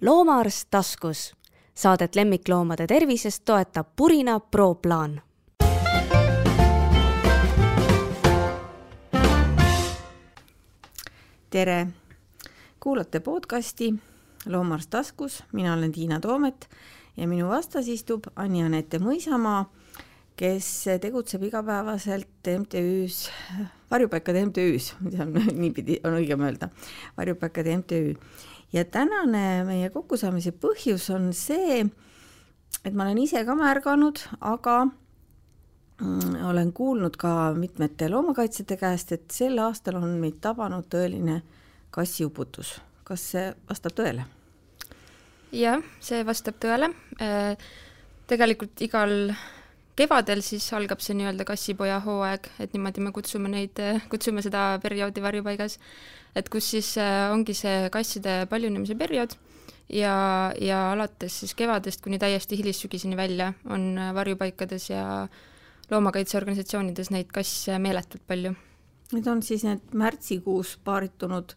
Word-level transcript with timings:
loomaarst 0.00 0.68
taskus. 0.70 1.34
Saadet 1.74 2.14
lemmikloomade 2.14 2.86
tervisest 2.86 3.44
toetab 3.44 3.86
Purina 3.96 4.40
Pro 4.40 4.74
plaan. 4.74 5.22
tere, 11.50 11.86
kuulate 12.80 13.20
podcasti 13.20 13.94
Loomaarst 14.46 14.90
taskus, 14.90 15.44
mina 15.52 15.74
olen 15.74 15.92
Tiina 15.92 16.20
Toomet 16.20 16.68
ja 17.16 17.28
minu 17.28 17.48
vastas 17.48 17.88
istub 17.88 18.26
Anja-Anette 18.36 18.98
Mõisamaa, 19.00 19.62
kes 20.36 20.68
tegutseb 21.00 21.46
igapäevaselt 21.48 22.50
MTÜ-s, 22.58 23.30
varjupaikade 23.90 24.44
MTÜ-s, 24.50 24.92
mida 25.06 25.24
on 25.24 25.32
niipidi, 25.62 25.96
on 26.04 26.18
õigem 26.18 26.44
öelda, 26.44 26.68
varjupaikade 27.16 27.78
MTÜ. 27.80 28.02
Ja 28.72 28.84
tänane 28.84 29.64
meie 29.64 29.90
kokkusaamise 29.90 30.52
põhjus 30.52 31.08
on 31.14 31.32
see, 31.36 31.82
et 32.84 32.94
ma 32.94 33.06
olen 33.06 33.20
ise 33.22 33.44
ka 33.46 33.54
märganud, 33.58 34.20
aga 34.40 34.76
mm, 34.86 36.38
olen 36.50 36.72
kuulnud 36.76 37.16
ka 37.20 37.52
mitmete 37.56 38.10
loomakaitsjate 38.12 38.78
käest, 38.80 39.12
et 39.12 39.30
sel 39.30 39.58
aastal 39.62 40.00
on 40.00 40.18
meid 40.20 40.40
tabanud 40.40 40.88
tõeline 40.92 41.42
kassiuputus. 41.90 42.80
kas 43.06 43.22
see 43.32 43.50
vastab 43.68 43.94
tõele? 43.94 44.24
jah, 45.52 45.82
see 46.00 46.24
vastab 46.26 46.58
tõele. 46.60 46.90
Äh, 47.22 47.54
tegelikult 48.26 48.80
igal 48.82 49.30
kevadel 49.96 50.42
siis 50.44 50.66
algab 50.76 51.00
see 51.04 51.16
nii-öelda 51.18 51.46
kassipoja 51.48 51.98
hooaeg, 52.04 52.50
et 52.60 52.76
niimoodi 52.76 53.04
me 53.04 53.12
kutsume 53.16 53.50
neid, 53.52 53.80
kutsume 54.12 54.44
seda 54.44 54.68
perioodi 54.82 55.24
varjupaigas, 55.24 55.78
et 56.36 56.48
kus 56.52 56.70
siis 56.74 56.94
äh, 57.00 57.26
ongi 57.32 57.56
see 57.56 57.90
kasside 57.94 58.44
paljunemise 58.50 58.98
periood 58.98 59.36
ja, 59.88 60.52
ja 60.60 60.92
alates 60.92 61.40
siis 61.40 61.54
kevadest 61.58 62.02
kuni 62.04 62.18
täiesti 62.18 62.58
hilissügiseni 62.58 63.16
välja 63.16 63.52
on 63.64 63.94
varjupaikades 64.14 64.90
ja 64.90 65.28
loomakaitseorganisatsioonides 65.90 67.10
neid 67.14 67.30
kasse 67.34 67.78
meeletult 67.78 68.24
palju. 68.26 68.54
Need 69.14 69.26
on 69.30 69.42
siis 69.46 69.62
need 69.66 69.94
märtsikuus 69.94 70.76
paaritunud 70.84 71.54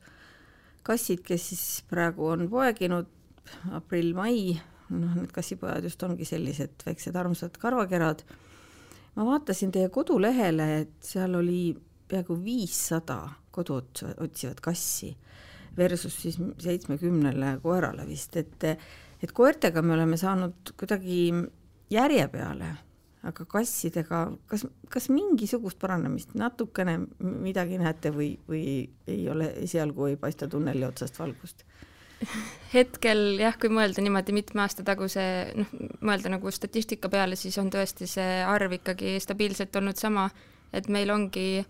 kassid, 0.85 1.23
kes 1.25 1.47
siis 1.51 1.63
praegu 1.89 2.27
on 2.29 2.45
poeginud 2.49 3.09
aprill-mai, 3.73 4.59
noh, 4.89 5.15
need 5.15 5.31
kassipojad 5.35 5.85
just 5.85 6.03
ongi 6.03 6.27
sellised 6.27 6.85
väiksed 6.85 7.15
armsad 7.19 7.57
karvakerad. 7.61 8.23
ma 9.15 9.25
vaatasin 9.25 9.71
teie 9.71 9.89
kodulehele, 9.89 10.67
et 10.81 10.93
seal 11.03 11.35
oli 11.35 11.75
peaaegu 12.09 12.37
viissada 12.43 13.21
kodu 13.51 13.79
otsivat 14.17 14.59
kassi 14.63 15.15
versus 15.77 16.15
siis 16.21 16.37
seitsmekümnele 16.59 17.57
koerale 17.63 18.05
vist, 18.07 18.37
et, 18.37 18.63
et 19.23 19.31
koertega 19.31 19.81
me 19.81 19.93
oleme 19.93 20.17
saanud 20.17 20.73
kuidagi 20.79 21.19
järje 21.93 22.27
peale, 22.33 22.69
aga 23.29 23.45
kassidega, 23.51 24.23
kas, 24.47 24.65
kas 24.89 25.09
mingisugust 25.11 25.79
paranemist 25.81 26.35
natukene 26.39 26.97
midagi 27.19 27.79
näete 27.81 28.13
või, 28.15 28.31
või 28.47 28.63
ei 29.07 29.23
ole, 29.29 29.51
esialgu 29.65 30.11
ei 30.11 30.19
paista 30.19 30.47
tunneli 30.47 30.85
otsast 30.87 31.19
valgust? 31.19 31.65
Hetkel 32.73 33.39
jah, 33.39 33.55
kui 33.59 33.71
mõelda 33.73 34.03
niimoodi 34.03 34.35
mitme 34.35 34.63
aasta 34.63 34.83
taguse, 34.85 35.23
noh, 35.57 35.71
mõelda 36.05 36.31
nagu 36.33 36.51
statistika 36.53 37.09
peale, 37.11 37.37
siis 37.39 37.57
on 37.61 37.71
tõesti 37.73 38.07
see 38.09 38.39
arv 38.45 38.75
ikkagi 38.79 39.17
stabiilselt 39.23 39.75
olnud 39.79 39.99
sama, 39.99 40.27
et 40.75 40.89
meil 40.91 41.11
ongi, 41.13 41.63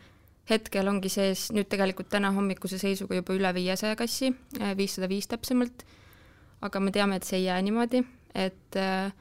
hetkel 0.49 0.89
ongi 0.91 1.11
sees 1.13 1.49
nüüd 1.55 1.69
tegelikult 1.71 2.09
täna 2.11 2.33
hommikuse 2.35 2.81
seisuga 2.81 3.19
juba 3.19 3.37
üle 3.37 3.53
viiesaja 3.55 3.97
kassi, 3.99 4.33
äh, 4.59 4.75
viissada 4.77 5.09
viis 5.11 5.29
täpsemalt, 5.29 5.85
aga 6.65 6.83
me 6.83 6.93
teame, 6.95 7.19
et 7.19 7.27
see 7.27 7.39
ei 7.39 7.47
jää 7.47 7.59
niimoodi, 7.63 8.03
et 8.35 8.79
äh, 8.79 9.13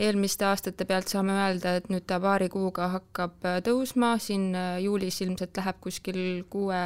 eelmiste 0.00 0.46
aastate 0.48 0.86
pealt 0.88 1.10
saame 1.12 1.34
öelda, 1.36 1.76
et 1.76 1.90
nüüd 1.92 2.06
ta 2.08 2.20
paari 2.22 2.48
kuuga 2.52 2.88
hakkab 2.94 3.48
äh, 3.50 3.58
tõusma, 3.66 4.14
siin 4.22 4.54
juulis 4.80 5.20
ilmselt 5.26 5.58
läheb 5.60 5.82
kuskil 5.82 6.22
kuue 6.48 6.78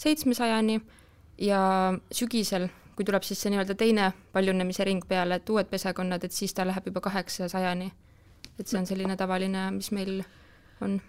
seitsmesajani 0.00 0.80
ja 1.38 1.60
sügisel, 2.12 2.68
kui 2.96 3.04
tuleb 3.04 3.24
siis 3.26 3.40
see 3.42 3.52
nii-öelda 3.52 3.76
teine 3.78 4.10
paljunemise 4.32 4.84
ring 4.88 5.04
peale, 5.08 5.40
et 5.40 5.52
uued 5.52 5.68
pesakonnad, 5.70 6.24
et 6.24 6.32
siis 6.32 6.54
ta 6.56 6.66
läheb 6.66 6.88
juba 6.88 7.02
kaheksasajani. 7.04 7.92
et 8.58 8.66
see 8.66 8.78
on 8.78 8.86
selline 8.88 9.16
tavaline, 9.16 9.70
mis 9.70 9.90
meil 9.92 10.22
on. 10.80 11.00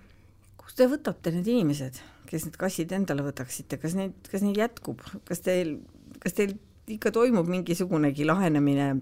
kust 0.60 0.78
te 0.78 0.88
võtate 0.92 1.32
need 1.32 1.48
inimesed, 1.48 2.00
kes 2.28 2.48
need 2.48 2.58
kassid 2.60 2.92
endale 2.92 3.24
võtaksite, 3.24 3.80
kas 3.80 3.96
neid, 3.96 4.18
kas 4.32 4.44
neid 4.44 4.58
jätkub, 4.60 5.04
kas 5.26 5.40
teil, 5.46 5.78
kas 6.20 6.36
teil 6.36 6.58
ikka 6.88 7.12
toimub 7.16 7.48
mingisugunegi 7.48 8.28
lahenemine 8.28 8.98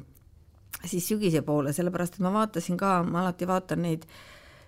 siis 0.85 1.07
sügise 1.07 1.41
poole, 1.41 1.73
sellepärast 1.73 2.19
et 2.19 2.25
ma 2.25 2.33
vaatasin 2.33 2.77
ka, 2.77 2.99
ma 3.03 3.23
alati 3.23 3.47
vaatan 3.49 3.81
neid 3.81 4.05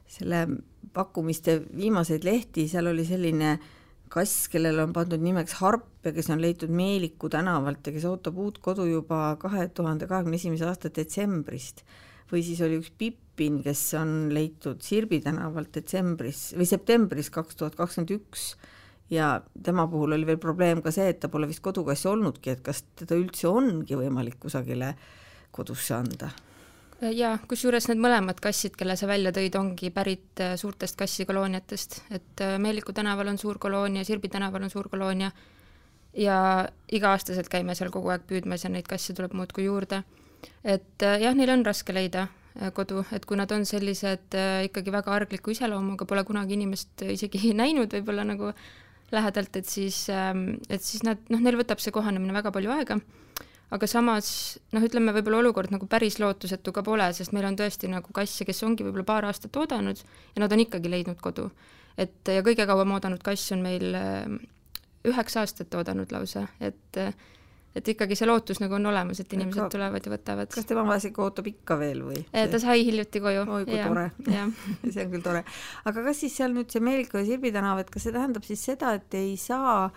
selle 0.10 0.46
pakkumiste 0.94 1.60
viimaseid 1.76 2.24
lehti, 2.26 2.66
seal 2.72 2.88
oli 2.90 3.06
selline 3.06 3.52
äh, 3.52 3.74
kass, 4.12 4.48
kellele 4.52 4.84
on 4.84 4.94
pandud 4.96 5.22
nimeks 5.24 5.58
Harp 5.62 6.06
ja 6.06 6.14
kes 6.16 6.30
on 6.34 6.42
leitud 6.44 6.72
Meeliku 6.74 7.30
tänavalt 7.34 7.88
ja 7.88 7.94
kes 7.96 8.08
ootab 8.10 8.40
uut 8.42 8.60
kodu 8.64 8.88
juba 8.88 9.36
kahe 9.42 9.68
tuhande 9.68 10.08
kahekümne 10.10 10.40
esimese 10.40 10.68
aasta 10.68 10.92
detsembrist. 10.94 11.84
või 12.32 12.42
siis 12.44 12.60
oli 12.62 12.82
üks 12.82 12.92
Pippin, 12.98 13.62
kes 13.64 13.94
on 13.96 14.34
leitud 14.36 14.82
Sirbi 14.84 15.22
tänavalt 15.24 15.72
detsembris 15.76 16.50
või 16.58 16.68
septembris 16.68 17.30
kaks 17.32 17.56
tuhat 17.56 17.78
kakskümmend 17.80 18.12
üks 18.18 18.50
ja 19.10 19.38
tema 19.64 19.88
puhul 19.88 20.18
oli 20.18 20.28
veel 20.28 20.42
probleem 20.42 20.82
ka 20.84 20.92
see, 20.92 21.08
et 21.08 21.22
ta 21.24 21.32
pole 21.32 21.48
vist 21.48 21.64
kodukassi 21.64 22.10
olnudki, 22.12 22.52
et 22.52 22.66
kas 22.66 22.84
teda 23.00 23.16
üldse 23.16 23.48
ongi 23.48 23.96
võimalik 23.96 24.40
kusagile 24.44 24.96
kodusse 25.56 25.96
anda 25.96 26.34
jaa, 27.02 27.36
kusjuures 27.50 27.88
need 27.92 28.02
mõlemad 28.02 28.40
kassid, 28.42 28.76
kelle 28.78 28.96
sa 28.98 29.10
välja 29.10 29.34
tõid, 29.36 29.56
ongi 29.60 29.92
pärit 29.94 30.42
äh, 30.42 30.56
suurtest 30.60 30.98
kassikolooniatest, 31.00 32.00
et 32.16 32.44
äh, 32.44 32.56
Meeliku 32.62 32.96
tänaval 32.96 33.30
on 33.34 33.38
suur 33.38 33.60
koloonia, 33.62 34.06
Sirbi 34.08 34.32
tänaval 34.34 34.66
on 34.66 34.74
suur 34.74 34.90
koloonia 34.90 35.32
ja 36.18 36.40
iga-aastaselt 36.92 37.50
käime 37.54 37.76
seal 37.78 37.92
kogu 37.94 38.10
aeg 38.14 38.26
püüdmas 38.30 38.66
ja 38.66 38.72
neid 38.74 38.88
kasse 38.90 39.14
tuleb 39.14 39.36
muudkui 39.38 39.68
juurde. 39.68 40.04
et 40.64 41.02
jah, 41.02 41.36
neil 41.36 41.50
on 41.54 41.66
raske 41.66 41.94
leida 41.94 42.28
kodu, 42.74 43.04
et 43.14 43.26
kui 43.26 43.38
nad 43.38 43.52
on 43.54 43.66
sellised 43.66 44.34
ikkagi 44.66 44.92
väga 44.92 45.14
argliku 45.14 45.54
iseloomuga, 45.54 46.06
pole 46.10 46.24
kunagi 46.26 46.58
inimest 46.58 47.06
isegi 47.06 47.54
näinud 47.62 47.94
võib-olla 47.94 48.26
nagu 48.26 48.52
lähedalt, 49.12 49.56
et 49.56 49.70
siis, 49.70 50.08
ähm, 50.10 50.58
et 50.70 50.82
siis 50.82 51.04
nad, 51.06 51.22
noh, 51.30 51.40
neil 51.40 51.60
võtab 51.60 51.80
see 51.80 51.94
kohanemine 51.96 52.34
väga 52.34 52.52
palju 52.52 52.74
aega 52.74 52.98
aga 53.76 53.88
samas 53.90 54.30
noh, 54.76 54.84
ütleme 54.84 55.14
võib-olla 55.16 55.42
olukord 55.44 55.74
nagu 55.74 55.88
päris 55.92 56.20
lootusetu 56.24 56.74
ka 56.76 56.84
pole, 56.88 57.10
sest 57.16 57.34
meil 57.36 57.50
on 57.50 57.58
tõesti 57.60 57.90
nagu 57.92 58.14
kasse, 58.16 58.48
kes 58.48 58.64
ongi 58.68 58.86
võib-olla 58.88 59.08
paar 59.08 59.28
aastat 59.28 59.56
oodanud 59.60 60.00
ja 60.00 60.44
nad 60.44 60.54
on 60.56 60.64
ikkagi 60.64 60.92
leidnud 60.92 61.20
kodu. 61.24 61.50
et 61.98 62.32
ja 62.32 62.44
kõige 62.46 62.68
kauem 62.70 62.92
oodanud 62.96 63.24
kass 63.24 63.52
on 63.52 63.66
meil 63.66 63.96
äh, 63.98 64.38
üheksa 65.08 65.44
aastat 65.44 65.74
oodanud 65.76 66.12
lausa, 66.16 66.48
et 66.60 67.02
et 67.78 67.90
ikkagi 67.94 68.16
see 68.18 68.26
lootus 68.26 68.58
nagu 68.62 68.74
on 68.78 68.90
olemas, 68.90 69.20
et 69.22 69.34
inimesed 69.36 69.60
Ega, 69.60 69.70
tulevad 69.70 70.06
ja 70.08 70.12
võtavad. 70.14 70.50
kas 70.54 70.66
tema 70.66 70.86
vahest 70.88 71.20
ootab 71.22 71.50
ikka 71.52 71.78
veel 71.78 72.02
või? 72.08 72.24
Äh, 72.32 72.48
ta 72.50 72.62
sai 72.64 72.82
hiljuti 72.88 73.22
koju. 73.22 73.44
oi 73.46 73.68
kui 73.68 73.78
ja, 73.78 73.90
tore 73.92 74.08
see 74.94 75.04
on 75.04 75.12
küll 75.14 75.26
tore. 75.26 75.44
aga 75.84 76.06
kas 76.08 76.24
siis 76.24 76.40
seal 76.40 76.56
nüüd 76.56 76.72
see 76.74 76.84
Meeliku 76.84 77.22
ja 77.22 77.28
Sirbi 77.28 77.52
tänav, 77.54 77.84
et 77.84 77.92
kas 77.94 78.08
see 78.08 78.16
tähendab 78.16 78.48
siis 78.48 78.64
seda, 78.72 78.96
et 78.98 79.20
ei 79.20 79.36
saa 79.42 79.92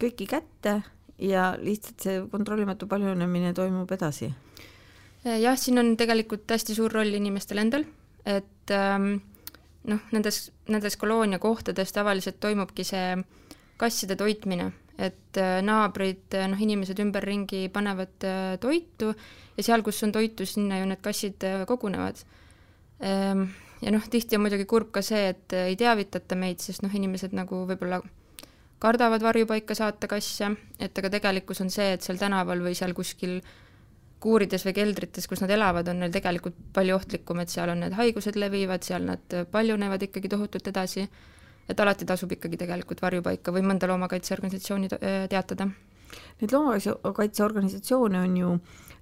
kõiki 0.00 0.28
kätte 0.30 0.80
ja 1.20 1.50
lihtsalt 1.60 2.06
see 2.06 2.20
kontrollimatu 2.32 2.88
paljunemine 2.90 3.52
toimub 3.56 3.90
edasi? 3.92 4.30
jah, 5.20 5.56
siin 5.60 5.78
on 5.78 5.96
tegelikult 6.00 6.48
hästi 6.48 6.74
suur 6.74 6.92
roll 6.96 7.12
inimestel 7.12 7.60
endal, 7.60 7.84
et 8.24 8.72
ähm, 8.72 9.18
noh, 9.88 10.00
nendes, 10.14 10.46
nendes 10.68 10.96
koloonia 11.00 11.40
kohtades 11.42 11.92
tavaliselt 11.92 12.40
toimubki 12.40 12.84
see 12.88 13.16
kasside 13.80 14.16
toitmine, 14.20 14.70
et 15.00 15.40
äh, 15.40 15.60
naabrid, 15.64 16.26
äh, 16.36 16.46
noh, 16.50 16.60
inimesed 16.60 17.00
ümberringi 17.00 17.66
panevad 17.72 18.28
äh, 18.28 18.54
toitu 18.60 19.14
ja 19.56 19.64
seal, 19.64 19.84
kus 19.86 20.02
on 20.04 20.12
toitu, 20.12 20.46
sinna 20.48 20.80
ju 20.80 20.88
need 20.90 21.02
kassid 21.04 21.44
kogunevad 21.68 22.20
ähm,. 23.04 23.48
ja 23.80 23.92
noh, 23.94 24.04
tihti 24.12 24.36
on 24.36 24.44
muidugi 24.44 24.66
kurb 24.68 24.90
ka 24.92 25.02
see, 25.04 25.30
et 25.32 25.56
ei 25.56 25.76
teavitata 25.80 26.36
meid, 26.36 26.60
sest 26.60 26.84
noh, 26.84 26.92
inimesed 26.92 27.32
nagu 27.36 27.64
võib-olla 27.68 28.02
kardavad 28.80 29.22
varjupaika 29.22 29.76
saata 29.76 30.08
kasse, 30.10 30.52
et 30.80 30.98
aga 30.98 31.10
tegelikkus 31.12 31.60
on 31.64 31.70
see, 31.72 31.92
et 31.94 32.04
seal 32.04 32.20
tänaval 32.20 32.62
või 32.64 32.76
seal 32.78 32.94
kuskil 32.96 33.40
kuurides 34.20 34.64
või 34.66 34.76
keldrites, 34.76 35.26
kus 35.28 35.40
nad 35.44 35.52
elavad, 35.52 35.88
on 35.88 36.02
neil 36.02 36.12
tegelikult 36.12 36.56
palju 36.76 36.96
ohtlikum, 36.96 37.40
et 37.40 37.52
seal 37.52 37.72
on 37.72 37.84
need 37.84 37.96
haigused 37.96 38.36
levivad, 38.40 38.84
seal 38.84 39.06
nad 39.08 39.36
paljunevad 39.52 40.02
ikkagi 40.08 40.28
tohutult 40.32 40.68
edasi, 40.72 41.06
et 41.70 41.80
alati 41.80 42.08
tasub 42.08 42.32
ikkagi 42.36 42.60
tegelikult 42.60 43.00
varjupaika 43.00 43.54
või 43.54 43.64
mõnda 43.64 43.88
loomakaitseorganisatsiooni 43.88 44.92
teatada. 45.32 45.70
Neid 46.40 46.52
loomakaitseorganisatsioone 46.52 48.20
on 48.26 48.36
ju 48.36 48.54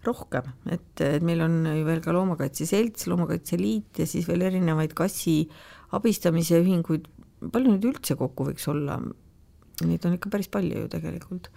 rohkem, 0.07 0.51
et, 0.71 0.91
et 1.03 1.25
meil 1.25 1.43
on 1.43 1.61
ju 1.67 1.87
veel 1.87 2.03
ka 2.05 2.15
Loomakaitse 2.15 2.67
Selts, 2.69 3.09
Loomakaitse 3.11 3.59
Liit 3.59 3.99
ja 3.99 4.07
siis 4.07 4.29
veel 4.29 4.45
erinevaid 4.47 4.95
kassi 4.99 5.41
abistamise 5.97 6.61
ühinguid, 6.63 7.09
palju 7.41 7.73
neid 7.75 7.89
üldse 7.89 8.15
kokku 8.19 8.47
võiks 8.51 8.69
olla, 8.71 9.01
Neid 9.87 10.07
on 10.07 10.17
ikka 10.17 10.31
päris 10.33 10.49
palju 10.51 10.85
ju 10.85 10.89
tegelikult. 10.93 11.51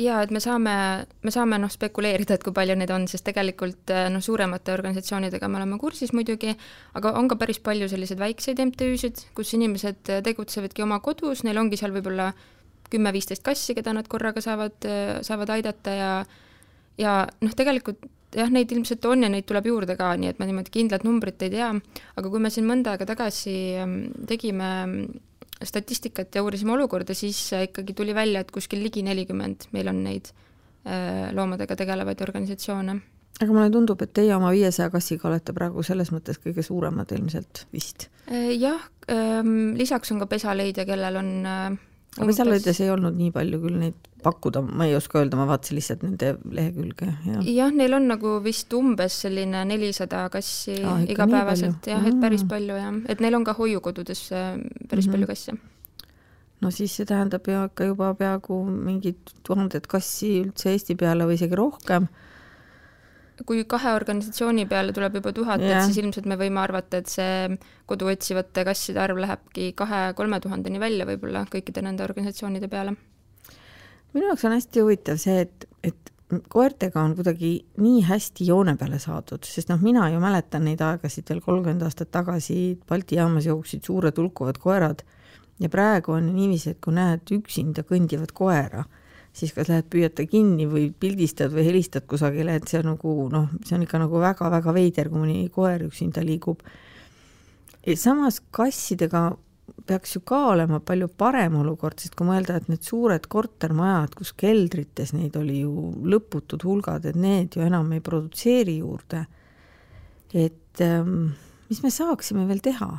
jaa, 0.00 0.22
et 0.24 0.30
me 0.32 0.40
saame, 0.40 0.74
me 1.22 1.32
saame 1.34 1.58
noh, 1.60 1.68
spekuleerida, 1.68 2.38
et 2.38 2.44
kui 2.44 2.54
palju 2.56 2.76
neid 2.78 2.92
on, 2.94 3.08
sest 3.10 3.26
tegelikult 3.26 3.90
noh, 4.12 4.22
suuremate 4.24 4.72
organisatsioonidega 4.72 5.48
me 5.48 5.60
oleme 5.60 5.80
kursis 5.82 6.14
muidugi, 6.16 6.54
aga 6.96 7.12
on 7.20 7.28
ka 7.28 7.36
päris 7.40 7.60
palju 7.60 7.88
selliseid 7.90 8.22
väikseid 8.22 8.62
MTÜ-sid, 8.64 9.26
kus 9.36 9.52
inimesed 9.58 10.14
tegutsevadki 10.24 10.86
oma 10.86 11.02
kodus, 11.04 11.44
neil 11.44 11.60
ongi 11.60 11.76
seal 11.76 11.92
võib-olla 11.92 12.30
kümme-viisteist 12.90 13.44
kassi, 13.44 13.76
keda 13.76 13.92
nad 13.94 14.08
korraga 14.10 14.40
saavad, 14.40 14.88
saavad 15.26 15.52
aidata 15.58 15.98
ja 15.98 16.14
ja 17.00 17.14
noh, 17.40 17.52
tegelikult 17.56 18.08
jah, 18.36 18.50
neid 18.52 18.70
ilmselt 18.74 19.04
on 19.10 19.24
ja 19.24 19.30
neid 19.32 19.46
tuleb 19.48 19.68
juurde 19.70 19.96
ka, 19.98 20.12
nii 20.18 20.32
et 20.32 20.40
ma 20.40 20.48
niimoodi 20.48 20.72
kindlat 20.74 21.06
numbrit 21.06 21.42
ei 21.46 21.52
tea, 21.54 21.70
aga 22.16 22.32
kui 22.32 22.42
me 22.42 22.52
siin 22.52 22.68
mõnda 22.68 22.94
aega 22.94 23.08
tagasi 23.12 23.56
ähm, 23.80 23.98
tegime 24.30 24.70
statistikat 25.64 26.34
ja 26.34 26.42
uurisime 26.44 26.72
olukorda, 26.72 27.14
siis 27.14 27.40
äh, 27.52 27.66
ikkagi 27.68 27.94
tuli 27.96 28.14
välja, 28.14 28.40
et 28.40 28.50
kuskil 28.54 28.82
ligi 28.84 29.02
nelikümmend 29.06 29.68
meil 29.76 29.90
on 29.92 30.02
neid 30.04 30.32
äh, 30.32 31.30
loomadega 31.36 31.76
tegelevaid 31.76 32.22
organisatsioone. 32.24 32.96
aga 33.40 33.52
mulle 33.52 33.70
tundub, 33.72 34.02
et 34.02 34.12
teie 34.16 34.34
oma 34.36 34.52
viiesaja 34.52 34.90
kassiga 34.92 35.28
olete 35.28 35.54
praegu 35.56 35.84
selles 35.86 36.12
mõttes 36.12 36.40
kõige 36.40 36.64
suuremad 36.66 37.12
ilmselt 37.16 37.66
vist? 37.74 38.08
Äh, 38.30 38.54
jah, 38.56 38.80
ähm, 39.12 39.76
lisaks 39.78 40.12
on 40.12 40.22
ka 40.22 40.30
pesaleidja, 40.30 40.86
kellel 40.88 41.20
on 41.20 41.32
aga 42.18 42.46
öeldes 42.46 42.80
ei 42.82 42.90
olnud 42.90 43.16
nii 43.16 43.30
palju 43.34 43.60
küll 43.62 43.78
neid 43.84 44.09
pakkuda, 44.22 44.62
ma 44.62 44.86
ei 44.88 44.94
oska 44.98 45.20
öelda, 45.20 45.38
ma 45.40 45.46
vaatasin 45.50 45.78
lihtsalt 45.78 46.04
nende 46.06 46.34
lehekülge 46.58 47.08
ja.. 47.26 47.42
jah, 47.46 47.74
neil 47.74 47.96
on 47.98 48.08
nagu 48.12 48.36
vist 48.44 48.72
umbes 48.76 49.20
selline 49.24 49.64
nelisada 49.68 50.26
kassi 50.32 50.78
ah, 50.84 51.02
igapäevaselt 51.04 51.90
jah, 51.92 52.06
et 52.06 52.20
päris 52.22 52.46
palju 52.48 52.78
jah, 52.78 52.96
et 53.12 53.20
neil 53.24 53.38
on 53.40 53.46
ka 53.48 53.56
hoiukodudes 53.58 54.24
päris 54.30 54.64
mm 54.88 54.96
-hmm. 54.96 55.12
palju 55.12 55.26
kasse. 55.26 55.52
no 56.60 56.70
siis 56.70 56.96
see 56.96 57.06
tähendab 57.06 57.46
ju 57.48 57.64
ikka 57.64 57.84
juba 57.92 58.14
peaaegu 58.14 58.64
mingid 58.64 59.36
tuhanded 59.42 59.86
kassi 59.86 60.34
üldse 60.44 60.70
Eesti 60.70 60.94
peale 60.94 61.24
või 61.24 61.40
isegi 61.40 61.56
rohkem 61.56 62.08
kui 63.46 63.64
kahe 63.68 63.92
organisatsiooni 63.96 64.66
peale 64.70 64.94
tuleb 64.96 65.18
juba 65.20 65.32
tuhat 65.36 65.62
yeah., 65.62 65.80
et 65.80 65.88
siis 65.88 66.00
ilmselt 66.02 66.26
me 66.30 66.36
võime 66.40 66.60
arvata, 66.62 67.00
et 67.00 67.10
see 67.10 67.56
kodu 67.88 68.10
otsivate 68.12 68.64
kasside 68.68 69.00
arv 69.02 69.20
lähebki 69.22 69.70
kahe-kolme 69.78 70.40
tuhandeni 70.44 70.82
välja 70.82 71.06
võib-olla 71.08 71.46
kõikide 71.50 71.84
nende 71.86 72.04
organisatsioonide 72.06 72.70
peale. 72.72 72.96
Minu 74.14 74.30
jaoks 74.30 74.44
on 74.48 74.56
hästi 74.56 74.84
huvitav 74.84 75.20
see, 75.22 75.44
et, 75.46 75.66
et 75.86 76.12
koertega 76.50 77.02
on 77.02 77.14
kuidagi 77.18 77.52
nii 77.82 78.04
hästi 78.08 78.46
joone 78.50 78.76
peale 78.80 78.98
saadud, 79.02 79.46
sest 79.46 79.70
noh, 79.72 79.80
mina 79.82 80.08
ju 80.12 80.20
mäletan 80.22 80.66
neid 80.66 80.82
aegasid 80.84 81.30
veel 81.30 81.42
kolmkümmend 81.44 81.86
aastat 81.86 82.12
tagasi, 82.14 82.78
Balti 82.88 83.18
jaamas 83.18 83.48
jooksid 83.50 83.86
suured 83.86 84.18
hulkuvad 84.18 84.58
koerad 84.62 85.04
ja 85.60 85.68
praegu 85.68 86.16
on 86.16 86.32
niiviisi, 86.34 86.74
et 86.74 86.80
kui 86.84 86.94
näed 86.96 87.34
üksinda 87.38 87.84
kõndivat 87.86 88.34
koera 88.36 88.86
siis 89.32 89.52
kas 89.54 89.70
lähed 89.70 89.88
püüad 89.90 90.14
ta 90.16 90.26
kinni 90.28 90.66
või 90.70 90.88
pildistad 90.90 91.52
või 91.54 91.66
helistad 91.68 92.06
kusagile, 92.10 92.56
et 92.58 92.70
see 92.70 92.80
on 92.82 92.92
nagu 92.94 93.14
noh, 93.32 93.50
see 93.66 93.76
on 93.76 93.84
ikka 93.86 94.00
nagu 94.02 94.22
väga-väga 94.22 94.74
veider, 94.74 95.10
kui 95.10 95.22
mõni 95.22 95.44
koer 95.54 95.86
üksinda 95.86 96.24
liigub. 96.26 96.64
samas 97.96 98.40
kassidega 98.50 99.36
peaks 99.86 100.16
ju 100.16 100.22
ka 100.26 100.38
olema 100.52 100.80
palju 100.84 101.08
parem 101.18 101.56
olukord, 101.60 101.98
sest 102.00 102.16
kui 102.18 102.28
mõelda, 102.28 102.56
et 102.60 102.70
need 102.70 102.82
suured 102.86 103.26
kortermajad, 103.30 104.14
kus 104.18 104.32
keldrites 104.38 105.14
neid 105.16 105.36
oli 105.40 105.60
ju 105.62 105.90
lõputud 106.14 106.64
hulgad, 106.66 107.06
et 107.08 107.18
need 107.18 107.56
ju 107.56 107.64
enam 107.66 107.92
ei 107.96 108.02
produtseeri 108.04 108.78
juurde. 108.80 109.26
et 110.34 110.80
ähm, 110.80 111.32
mis 111.68 111.82
me 111.82 111.90
saaksime 111.90 112.46
veel 112.48 112.60
teha? 112.62 112.98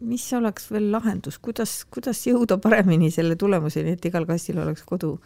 mis 0.00 0.32
oleks 0.36 0.68
veel 0.70 0.90
lahendus, 0.92 1.38
kuidas, 1.42 1.84
kuidas 1.90 2.20
jõuda 2.26 2.58
paremini 2.62 3.10
selle 3.10 3.36
tulemuseni, 3.36 3.96
et 3.96 4.04
igal 4.04 4.26
kassil 4.28 4.60
oleks 4.62 4.84
kodu? 4.86 5.16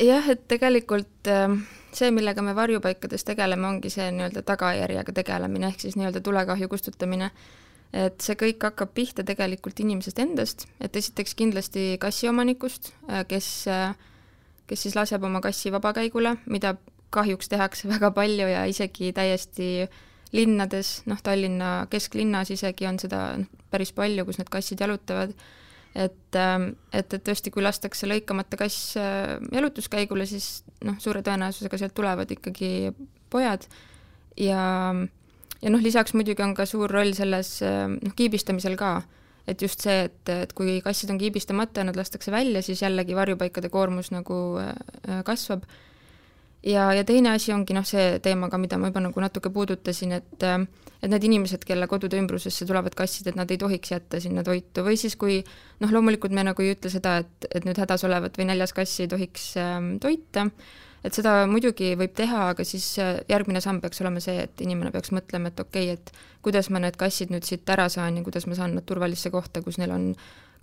jah, 0.00 0.28
et 0.30 0.48
tegelikult 0.50 1.30
ähm, 1.30 1.60
see, 1.94 2.10
millega 2.10 2.42
me 2.42 2.54
varjupaikades 2.56 3.24
tegeleme, 3.24 3.68
ongi 3.68 3.92
see 3.92 4.08
nii-öelda 4.14 4.42
tagajärjega 4.46 5.14
tegelemine, 5.14 5.70
ehk 5.70 5.84
siis 5.84 5.98
nii-öelda 6.00 6.22
tulekahju 6.24 6.68
kustutamine. 6.68 7.30
Et 7.94 8.24
see 8.24 8.34
kõik 8.38 8.64
hakkab 8.66 8.90
pihta 8.94 9.22
tegelikult 9.26 9.78
inimesest 9.84 10.18
endast, 10.22 10.66
et 10.82 10.96
esiteks 10.98 11.36
kindlasti 11.38 11.94
kassiomanikust, 12.02 12.90
äh, 13.08 13.22
kes, 13.30 13.48
äh, 13.70 13.94
kes 14.66 14.86
siis 14.86 14.96
laseb 14.98 15.22
oma 15.24 15.42
kassi 15.44 15.72
vabakäigule, 15.74 16.36
mida 16.50 16.74
kahjuks 17.14 17.48
tehakse 17.52 17.88
väga 17.94 18.10
palju 18.16 18.48
ja 18.50 18.64
isegi 18.70 19.12
täiesti 19.14 19.88
linnades, 20.34 21.04
noh, 21.06 21.20
Tallinna 21.22 21.86
kesklinnas 21.90 22.50
isegi 22.50 22.88
on 22.90 22.98
seda 22.98 23.26
päris 23.70 23.94
palju, 23.94 24.26
kus 24.26 24.40
need 24.40 24.50
kassid 24.50 24.82
jalutavad 24.82 25.34
et, 25.94 26.34
ähm, 26.36 26.72
et, 26.92 27.14
et 27.14 27.22
tõesti, 27.22 27.52
kui 27.54 27.62
lastakse 27.62 28.08
lõikamata 28.10 28.58
kass 28.58 28.96
äh, 28.98 29.36
jalutuskäigule, 29.54 30.26
siis 30.26 30.64
noh, 30.84 30.98
suure 31.02 31.22
tõenäosusega 31.22 31.78
sealt 31.78 31.94
tulevad 31.94 32.30
ikkagi 32.34 32.90
pojad 33.30 33.68
ja, 34.40 34.64
ja 35.64 35.72
noh, 35.72 35.82
lisaks 35.82 36.14
muidugi 36.16 36.44
on 36.44 36.54
ka 36.56 36.66
suur 36.68 36.92
roll 36.92 37.14
selles 37.16 37.56
äh, 37.64 37.86
noh, 37.88 38.14
kiibistamisel 38.16 38.76
ka, 38.80 38.98
et 39.48 39.60
just 39.60 39.84
see, 39.84 40.06
et, 40.08 40.20
et 40.32 40.52
kui 40.56 40.78
kassid 40.84 41.12
on 41.12 41.20
kiibistamata 41.20 41.82
ja 41.82 41.88
nad 41.88 41.98
lastakse 41.98 42.32
välja, 42.32 42.62
siis 42.64 42.84
jällegi 42.84 43.16
varjupaikade 43.16 43.72
koormus 43.72 44.12
nagu 44.14 44.38
äh, 44.60 45.20
kasvab. 45.24 45.64
ja, 46.64 46.92
ja 46.96 47.04
teine 47.04 47.34
asi 47.34 47.52
ongi 47.52 47.76
noh, 47.76 47.84
see 47.84 48.18
teema 48.24 48.48
ka, 48.52 48.60
mida 48.60 48.78
ma 48.80 48.92
juba 48.92 49.02
nagu 49.04 49.24
natuke 49.24 49.52
puudutasin, 49.52 50.18
et 50.20 50.48
et 51.04 51.10
need 51.12 51.24
inimesed, 51.28 51.64
kelle 51.68 51.84
kodude 51.90 52.16
ümbrusesse 52.16 52.64
tulevad 52.64 52.94
kassid, 52.96 53.28
et 53.28 53.36
nad 53.36 53.50
ei 53.52 53.58
tohiks 53.60 53.92
jätta 53.92 54.20
sinna 54.24 54.40
toitu. 54.46 54.80
Või 54.86 54.96
siis 54.96 55.18
kui 55.20 55.42
noh, 55.84 55.90
loomulikult 55.92 56.32
me 56.32 56.46
nagu 56.46 56.64
ei 56.64 56.72
ütle 56.72 56.88
seda, 56.92 57.18
et, 57.20 57.48
et 57.50 57.66
nüüd 57.68 57.76
hädas 57.76 58.06
olevat 58.08 58.40
või 58.40 58.48
näljas 58.48 58.72
kassi 58.72 59.04
ei 59.04 59.10
tohiks 59.12 59.50
ähm, 59.60 59.90
toita, 60.00 60.46
et 61.04 61.16
seda 61.16 61.34
muidugi 61.50 61.92
võib 62.00 62.14
teha, 62.16 62.48
aga 62.54 62.66
siis 62.66 62.86
äh, 63.02 63.18
järgmine 63.30 63.60
samm 63.64 63.82
peaks 63.82 64.00
olema 64.04 64.22
see, 64.24 64.46
et 64.46 64.64
inimene 64.64 64.92
peaks 64.94 65.12
mõtlema, 65.14 65.52
et 65.52 65.60
okei 65.60 65.92
okay,, 65.92 65.98
et 66.00 66.42
kuidas 66.44 66.70
ma 66.72 66.82
need 66.82 66.98
kassid 67.00 67.32
nüüd 67.34 67.46
siit 67.46 67.68
ära 67.70 67.88
saan 67.92 68.18
ja 68.18 68.24
kuidas 68.26 68.48
ma 68.48 68.58
saan 68.58 68.76
nad 68.78 68.86
turvalisse 68.88 69.32
kohta, 69.34 69.62
kus 69.64 69.78
neil 69.80 69.94
on 69.94 70.10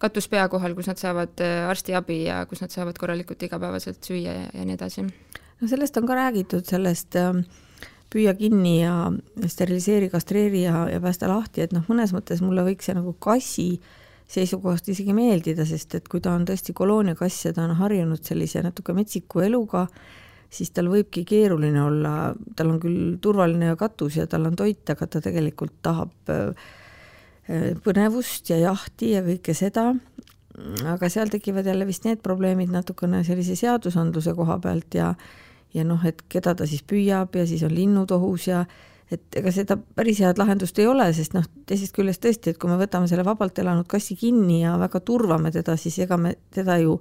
katus 0.01 0.27
pea 0.31 0.47
kohal, 0.49 0.73
kus 0.77 0.89
nad 0.89 1.01
saavad 1.01 1.43
äh, 1.45 1.65
arstiabi 1.69 2.23
ja 2.25 2.43
kus 2.49 2.63
nad 2.65 2.73
saavad 2.73 2.97
korralikult 2.97 3.43
igapäevaselt 3.45 4.01
süüa 4.03 4.37
ja, 4.37 4.47
ja 4.53 4.65
nii 4.65 4.79
edasi. 4.79 5.05
no 5.61 5.69
sellest 5.69 6.01
on 6.01 6.09
ka 6.09 6.17
räägitud, 6.23 6.65
sellest 6.67 7.19
äh 7.21 7.35
püüa 8.11 8.33
kinni 8.35 8.81
ja 8.81 8.93
steriliseeri, 9.47 10.09
kastreeri 10.11 10.65
ja, 10.65 10.85
ja 10.91 10.99
päästa 11.03 11.29
lahti, 11.31 11.63
et 11.63 11.75
noh, 11.75 11.85
mõnes 11.87 12.11
mõttes 12.15 12.41
mulle 12.43 12.65
võiks 12.67 12.89
see 12.89 12.95
nagu 12.97 13.13
kassi 13.23 13.67
seisukohast 14.31 14.87
isegi 14.91 15.15
meeldida, 15.15 15.65
sest 15.67 15.95
et 15.99 16.07
kui 16.11 16.23
ta 16.23 16.33
on 16.35 16.45
tõesti 16.47 16.75
kolooniakass 16.75 17.47
ja 17.47 17.53
ta 17.55 17.65
on 17.67 17.75
harjunud 17.79 18.23
sellise 18.23 18.63
natuke 18.63 18.95
metsiku 18.95 19.43
eluga, 19.47 19.85
siis 20.51 20.73
tal 20.75 20.89
võibki 20.91 21.23
keeruline 21.27 21.79
olla, 21.83 22.13
tal 22.55 22.73
on 22.73 22.79
küll 22.83 23.17
turvaline 23.23 23.75
katus 23.79 24.19
ja 24.19 24.27
tal 24.27 24.49
on 24.49 24.57
toit, 24.59 24.83
aga 24.91 25.07
ta 25.07 25.21
tegelikult 25.23 25.77
tahab 25.85 26.31
äh, 26.33 26.71
põnevust 27.83 28.51
ja 28.51 28.59
jahti 28.61 29.13
ja 29.15 29.23
kõike 29.25 29.55
seda, 29.57 29.91
aga 30.91 31.09
seal 31.09 31.31
tekivad 31.31 31.65
jälle 31.65 31.87
vist 31.87 32.05
need 32.05 32.21
probleemid 32.23 32.71
natukene 32.71 33.23
sellise 33.27 33.55
seadusandluse 33.59 34.35
koha 34.37 34.59
pealt 34.61 34.99
ja 34.99 35.13
ja 35.71 35.85
noh, 35.87 36.01
et 36.03 36.19
keda 36.27 36.53
ta 36.59 36.65
siis 36.67 36.83
püüab 36.83 37.35
ja 37.39 37.45
siis 37.47 37.63
on 37.63 37.71
linnud 37.71 38.11
ohus 38.11 38.49
ja 38.49 38.65
et 39.11 39.37
ega 39.39 39.51
seda 39.55 39.77
päris 39.77 40.19
head 40.23 40.39
lahendust 40.39 40.77
ei 40.79 40.87
ole, 40.87 41.07
sest 41.15 41.35
noh, 41.35 41.45
teisest 41.67 41.95
küljest 41.95 42.23
tõesti, 42.23 42.51
et 42.51 42.59
kui 42.59 42.71
me 42.71 42.77
võtame 42.79 43.09
selle 43.11 43.25
vabalt 43.27 43.59
elanud 43.59 43.87
kassi 43.91 44.15
kinni 44.19 44.61
ja 44.61 44.77
väga 44.79 45.01
turvame 45.07 45.51
teda, 45.51 45.75
siis 45.79 45.97
ega 46.03 46.17
me 46.19 46.35
teda 46.53 46.77
ju 46.83 46.97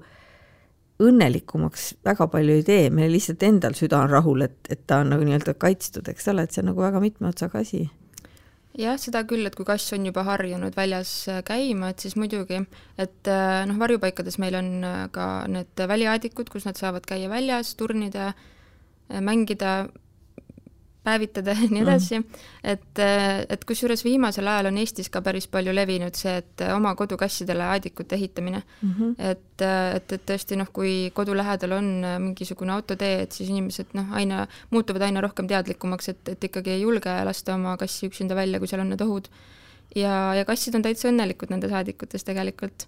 õnnelikumaks 1.00 1.95
väga 2.07 2.26
palju 2.33 2.59
ei 2.59 2.66
tee, 2.66 2.83
meil 2.95 3.12
lihtsalt 3.14 3.42
endal 3.47 3.76
süda 3.78 4.02
on 4.04 4.12
rahul, 4.12 4.45
et, 4.47 4.59
et 4.73 4.85
ta 4.87 5.00
on 5.04 5.14
nagu 5.14 5.25
nii-öelda 5.26 5.57
kaitstud, 5.61 6.09
eks 6.12 6.28
ole, 6.33 6.45
et 6.45 6.54
see 6.54 6.62
on 6.64 6.71
nagu 6.73 6.85
väga 6.85 7.02
mitme 7.02 7.30
otsaga 7.33 7.62
asi. 7.64 7.87
Jah, 8.78 8.95
seda 9.02 9.25
küll, 9.26 9.42
et 9.49 9.57
kui 9.59 9.66
kass 9.66 9.90
on 9.97 10.04
juba 10.07 10.23
harjunud 10.28 10.76
väljas 10.78 11.11
äh, 11.28 11.40
käima, 11.47 11.90
et 11.90 12.04
siis 12.04 12.14
muidugi, 12.14 12.61
et 13.02 13.30
äh, 13.30 13.64
noh, 13.66 13.80
varjupaikades 13.80 14.38
meil 14.38 14.54
on 14.61 14.69
äh, 14.87 15.00
ka 15.11 15.26
need 15.50 15.83
väliaadikud, 15.90 16.52
kus 16.52 16.69
nad 16.69 16.78
saavad 16.78 17.09
käia 17.09 17.30
väljas, 17.33 17.75
turnida 17.80 18.30
mängida, 19.11 19.88
päevitada 21.04 21.54
ja 21.57 21.69
nii 21.71 21.83
edasi 21.83 22.19
mm., 22.19 22.40
et, 22.73 23.00
et 23.49 23.64
kusjuures 23.69 24.02
viimasel 24.04 24.49
ajal 24.52 24.69
on 24.71 24.80
Eestis 24.83 25.09
ka 25.12 25.23
päris 25.25 25.47
palju 25.50 25.73
levinud 25.75 26.16
see, 26.19 26.37
et 26.42 26.64
oma 26.75 26.92
kodukassidele 26.99 27.64
aedikute 27.75 28.19
ehitamine 28.19 28.62
mm. 28.62 28.90
-hmm. 28.90 29.14
et, 29.30 29.64
et, 29.97 30.12
et 30.19 30.26
tõesti 30.30 30.59
noh, 30.61 30.69
kui 30.73 31.11
kodu 31.16 31.37
lähedal 31.37 31.76
on 31.78 31.90
mingisugune 32.26 32.73
autotee, 32.76 33.23
et 33.23 33.33
siis 33.33 33.49
inimesed 33.49 33.95
noh, 33.97 34.12
aina, 34.12 34.47
muutuvad 34.71 35.09
aina 35.09 35.25
rohkem 35.25 35.49
teadlikumaks, 35.49 36.09
et, 36.09 36.35
et 36.35 36.50
ikkagi 36.50 36.76
ei 36.76 36.83
julge 36.83 37.16
lasta 37.25 37.54
oma 37.54 37.76
kassi 37.80 38.11
üksinda 38.11 38.37
välja, 38.37 38.59
kui 38.59 38.69
seal 38.69 38.85
on 38.85 38.92
need 38.92 39.00
ohud. 39.07 39.30
ja, 39.97 40.35
ja 40.35 40.45
kassid 40.45 40.75
on 40.75 40.83
täitsa 40.83 41.09
õnnelikud 41.09 41.50
nendes 41.50 41.73
aedikutes 41.73 42.25
tegelikult 42.25 42.87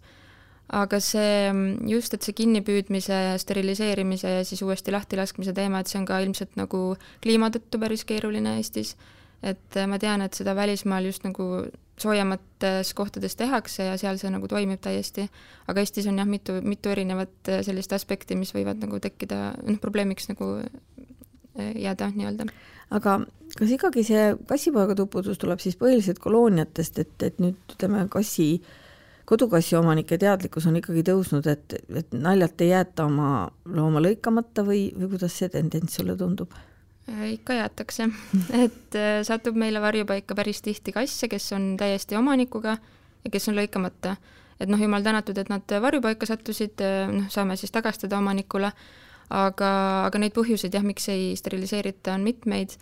aga 0.72 1.00
see 1.04 1.52
just, 1.90 2.14
et 2.16 2.24
see 2.24 2.36
kinnipüüdmise 2.36 3.18
steriliseerimise 3.42 4.36
ja 4.38 4.44
siis 4.48 4.62
uuesti 4.64 4.94
lahtilaskmise 4.94 5.52
teema, 5.56 5.82
et 5.82 5.90
see 5.90 6.00
on 6.00 6.06
ka 6.08 6.20
ilmselt 6.24 6.56
nagu 6.56 6.84
kliima 7.24 7.50
tõttu 7.52 7.80
päris 7.82 8.06
keeruline 8.08 8.56
Eestis. 8.60 8.96
et 9.42 9.76
ma 9.90 9.98
tean, 9.98 10.22
et 10.22 10.34
seda 10.38 10.54
välismaal 10.54 11.04
just 11.04 11.24
nagu 11.26 11.66
soojemates 11.98 12.94
kohtades 12.94 13.34
tehakse 13.36 13.84
ja 13.88 13.96
seal 13.98 14.18
see 14.18 14.30
nagu 14.30 14.48
toimib 14.48 14.80
täiesti, 14.80 15.26
aga 15.68 15.82
Eestis 15.82 16.06
on 16.10 16.18
jah, 16.18 16.28
mitu, 16.28 16.60
mitu 16.62 16.92
erinevat 16.94 17.52
sellist 17.66 17.92
aspekti, 17.92 18.38
mis 18.38 18.54
võivad 18.54 18.80
nagu 18.82 19.00
tekkida, 19.02 19.52
noh, 19.66 19.80
probleemiks 19.82 20.30
nagu 20.30 20.54
jääda 21.58 22.08
nii-öelda. 22.14 22.46
aga 22.96 23.18
kas 23.58 23.74
ikkagi 23.76 24.04
see 24.08 24.30
kassipoega 24.48 24.96
tuputus 24.96 25.40
tuleb 25.42 25.60
siis 25.60 25.76
põhiliselt 25.80 26.22
kolooniatest, 26.22 27.02
et, 27.02 27.16
et 27.22 27.42
nüüd 27.42 27.74
ütleme, 27.74 28.06
kassi, 28.12 28.62
kodukassi 29.28 29.76
omanike 29.78 30.18
teadlikkus 30.18 30.66
on 30.66 30.76
ikkagi 30.80 31.04
tõusnud, 31.06 31.46
et, 31.50 31.78
et 31.94 32.12
naljalt 32.16 32.60
ei 32.64 32.72
jäeta 32.72 33.06
oma 33.06 33.48
looma 33.64 34.02
lõikamata 34.02 34.64
või, 34.66 34.88
või 34.96 35.14
kuidas 35.14 35.38
see 35.38 35.50
tendents 35.52 35.98
sulle 35.98 36.16
tundub? 36.18 36.54
Äh, 37.08 37.32
ikka 37.32 37.56
jäetakse, 37.58 38.08
et 38.64 38.98
äh, 38.98 39.22
satub 39.26 39.58
meile 39.58 39.80
varjupaika 39.82 40.36
päris 40.38 40.62
tihti 40.62 40.94
kasse, 40.94 41.28
kes 41.28 41.50
on 41.56 41.72
täiesti 41.80 42.18
omanikuga 42.18 42.76
ja 43.24 43.32
kes 43.32 43.50
on 43.50 43.58
lõikamata. 43.58 44.16
et 44.62 44.70
noh, 44.70 44.78
jumal 44.78 45.02
tänatud, 45.02 45.38
et 45.38 45.48
nad 45.50 45.72
varjupaika 45.82 46.26
sattusid, 46.26 46.78
äh, 46.82 47.10
noh, 47.10 47.26
saame 47.30 47.56
siis 47.58 47.74
tagastada 47.74 48.18
omanikule, 48.18 48.70
aga, 49.30 49.70
aga 50.06 50.18
neid 50.22 50.34
põhjuseid 50.36 50.74
jah, 50.74 50.84
miks 50.86 51.08
ei 51.10 51.32
steriliseerita, 51.36 52.14
on 52.14 52.22
mitmeid, 52.22 52.76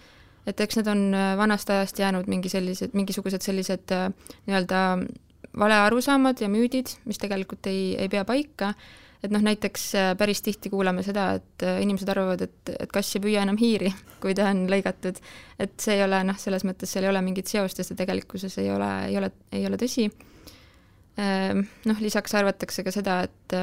et 0.46 0.60
eks 0.60 0.76
need 0.76 0.88
on 0.92 1.16
vanast 1.40 1.70
ajast 1.70 1.98
jäänud 1.98 2.28
mingi 2.28 2.52
sellised, 2.52 2.92
mingisugused 2.92 3.44
sellised 3.44 3.92
nii-öelda 3.92 4.80
valearusaamad 5.58 6.40
ja 6.40 6.48
müüdid, 6.52 6.92
mis 7.10 7.18
tegelikult 7.18 7.66
ei, 7.70 7.94
ei 7.98 8.08
pea 8.12 8.24
paika 8.28 8.74
et 9.24 9.32
noh, 9.32 9.42
näiteks 9.44 9.82
äh, 9.98 10.10
päris 10.18 10.40
tihti 10.42 10.70
kuuleme 10.72 11.02
seda, 11.04 11.26
et 11.40 11.64
äh, 11.66 11.80
inimesed 11.84 12.08
arvavad, 12.08 12.40
et, 12.46 12.72
et 12.72 12.92
kass 12.92 13.16
ei 13.16 13.24
püüa 13.24 13.44
enam 13.44 13.58
hiiri, 13.60 13.92
kui 14.22 14.34
ta 14.36 14.48
on 14.50 14.64
lõigatud. 14.70 15.20
et 15.60 15.76
see 15.80 15.98
ei 15.98 16.04
ole 16.06 16.22
noh, 16.24 16.38
selles 16.40 16.64
mõttes 16.68 16.92
seal 16.92 17.06
ei 17.06 17.12
ole 17.12 17.22
mingit 17.24 17.50
seost 17.50 17.80
ja 17.80 17.86
see 17.86 17.98
tegelikkuses 17.98 18.58
ei 18.62 18.70
ole, 18.72 18.90
ei 19.10 19.20
ole, 19.20 19.32
ei 19.52 19.66
ole 19.68 19.80
tõsi. 19.80 20.08
Ehm, 21.20 21.64
noh, 21.90 22.00
lisaks 22.00 22.34
arvatakse 22.38 22.86
ka 22.86 22.94
seda, 22.94 23.22
et 23.28 23.58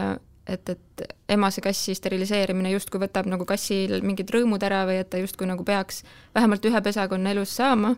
et, 0.47 0.69
et 0.71 1.01
emase 1.35 1.59
kassi 1.59 1.91
steriliseerimine 1.97 2.69
justkui 2.71 3.01
võtab 3.01 3.25
nagu 3.27 3.43
kassil 3.43 3.97
mingid 3.99 4.29
rõõmud 4.31 4.63
ära 4.63 4.85
või 4.87 5.01
et 5.01 5.09
ta 5.11 5.19
justkui 5.19 5.49
nagu 5.49 5.65
peaks 5.67 6.05
vähemalt 6.35 6.63
ühe 6.69 6.81
pesakonna 6.85 7.33
elus 7.35 7.51
saama, 7.57 7.91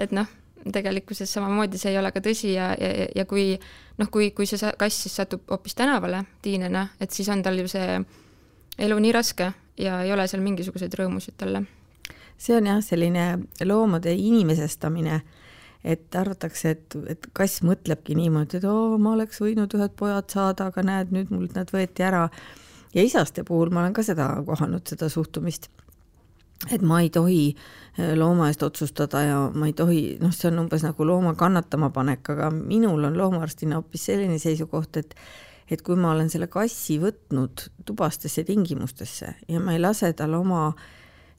et 0.00 0.14
noh, 0.16 0.30
tegelikkuses 0.72 1.32
samamoodi 1.32 1.78
see 1.80 1.92
ei 1.92 1.98
ole 2.00 2.12
ka 2.14 2.22
tõsi 2.24 2.54
ja, 2.54 2.70
ja, 2.80 3.08
ja 3.14 3.24
kui 3.28 3.52
noh, 3.98 4.10
kui, 4.10 4.30
kui 4.36 4.46
see 4.48 4.72
kass 4.78 5.04
siis 5.06 5.16
satub 5.20 5.44
hoopis 5.50 5.76
tänavale 5.78 6.24
tiinena, 6.42 6.88
et 7.00 7.10
siis 7.10 7.28
on 7.32 7.42
tal 7.44 7.58
ju 7.60 7.68
see 7.70 7.98
elu 8.84 8.98
nii 9.00 9.12
raske 9.14 9.52
ja 9.78 10.00
ei 10.02 10.12
ole 10.12 10.26
seal 10.30 10.42
mingisuguseid 10.44 10.94
rõõmusid 10.98 11.38
talle. 11.38 11.64
see 12.38 12.56
on 12.56 12.66
jah, 12.66 12.82
selline 12.82 13.26
loomade 13.64 14.14
inimesestamine, 14.14 15.20
et 15.84 16.16
arvatakse, 16.16 16.70
et, 16.70 16.96
et 17.08 17.26
kass 17.36 17.62
mõtlebki 17.62 18.16
niimoodi, 18.18 18.58
et 18.58 18.66
oo, 18.68 18.98
ma 18.98 19.14
oleks 19.14 19.40
võinud 19.44 19.74
ühed 19.76 19.94
pojad 19.98 20.30
saada, 20.32 20.70
aga 20.72 20.82
näed, 20.82 21.12
nüüd 21.14 21.30
mult 21.30 21.54
nad 21.54 21.70
võeti 21.70 22.02
ära. 22.02 22.28
ja 22.94 23.02
isaste 23.02 23.44
puhul 23.44 23.70
ma 23.70 23.84
olen 23.84 23.94
ka 23.94 24.02
seda 24.02 24.30
kohanud, 24.46 24.86
seda 24.88 25.08
suhtumist 25.08 25.68
et 26.70 26.82
ma 26.82 27.00
ei 27.02 27.10
tohi 27.10 27.54
äh, 27.54 28.12
looma 28.18 28.48
eest 28.50 28.62
otsustada 28.62 29.22
ja 29.22 29.38
ma 29.54 29.66
ei 29.70 29.72
tohi, 29.76 30.02
noh, 30.20 30.32
see 30.34 30.50
on 30.50 30.64
umbes 30.64 30.84
nagu 30.86 31.06
looma 31.06 31.34
kannatama 31.38 31.90
panek, 31.94 32.30
aga 32.36 32.50
minul 32.54 33.04
on 33.10 33.18
loomaarstina 33.18 33.80
hoopis 33.80 34.10
selline 34.10 34.38
seisukoht, 34.42 35.02
et 35.02 35.18
et 35.70 35.80
kui 35.80 35.96
ma 35.96 36.10
olen 36.12 36.28
selle 36.28 36.44
kassi 36.52 36.98
võtnud 37.00 37.62
tubastesse 37.88 38.42
tingimustesse 38.44 39.30
ja 39.48 39.60
ma 39.64 39.72
ei 39.72 39.80
lase 39.80 40.10
tal 40.12 40.34
oma 40.36 40.66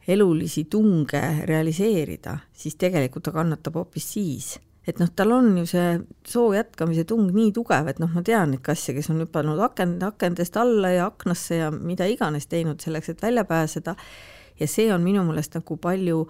elulisi 0.07 0.65
tunge 0.69 1.21
realiseerida, 1.45 2.37
siis 2.53 2.77
tegelikult 2.81 3.25
ta 3.25 3.33
kannatab 3.35 3.77
hoopis 3.81 4.07
siis. 4.13 4.55
et 4.87 4.99
noh, 5.01 5.09
tal 5.17 5.31
on 5.33 5.47
ju 5.57 5.65
see 5.65 5.93
soo 6.29 6.51
jätkamise 6.53 7.07
tung 7.09 7.31
nii 7.33 7.49
tugev, 7.53 7.87
et 7.89 7.99
noh, 8.01 8.11
ma 8.13 8.21
tean 8.21 8.51
neid 8.53 8.61
kasse, 8.65 8.93
kes 8.93 9.09
on 9.09 9.23
hüpanud 9.23 9.61
aken, 9.65 9.95
akendest 10.05 10.57
alla 10.61 10.91
ja 10.93 11.07
aknasse 11.09 11.57
ja 11.57 11.71
mida 11.73 12.05
iganes 12.05 12.45
teinud 12.47 12.81
selleks, 12.85 13.09
et 13.09 13.23
välja 13.25 13.45
pääseda 13.49 13.95
ja 14.59 14.67
see 14.67 14.93
on 14.93 15.03
minu 15.03 15.23
meelest 15.27 15.57
nagu 15.57 15.77
palju 15.81 16.21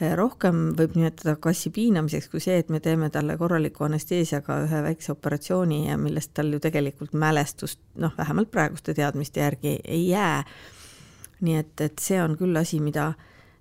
eh, 0.00 0.12
rohkem 0.18 0.70
võib 0.78 0.96
nimetada 0.98 1.36
kassi 1.40 1.72
piinamiseks 1.74 2.28
kui 2.32 2.42
see, 2.44 2.58
et 2.60 2.68
me 2.68 2.80
teeme 2.80 3.10
talle 3.10 3.36
korraliku 3.40 3.86
anesteesiaga 3.88 4.60
ühe 4.66 4.82
väikse 4.90 5.12
operatsiooni 5.14 5.86
ja 5.88 5.96
millest 6.00 6.34
tal 6.34 6.52
ju 6.52 6.60
tegelikult 6.60 7.12
mälestust 7.12 7.80
noh, 7.96 8.14
vähemalt 8.18 8.50
praeguste 8.50 8.94
teadmiste 8.94 9.40
järgi 9.40 9.78
ei 9.84 10.08
jää. 10.08 10.44
nii 11.40 11.56
et, 11.56 11.80
et 11.80 11.98
see 11.98 12.20
on 12.22 12.36
küll 12.36 12.56
asi, 12.56 12.80
mida 12.84 13.14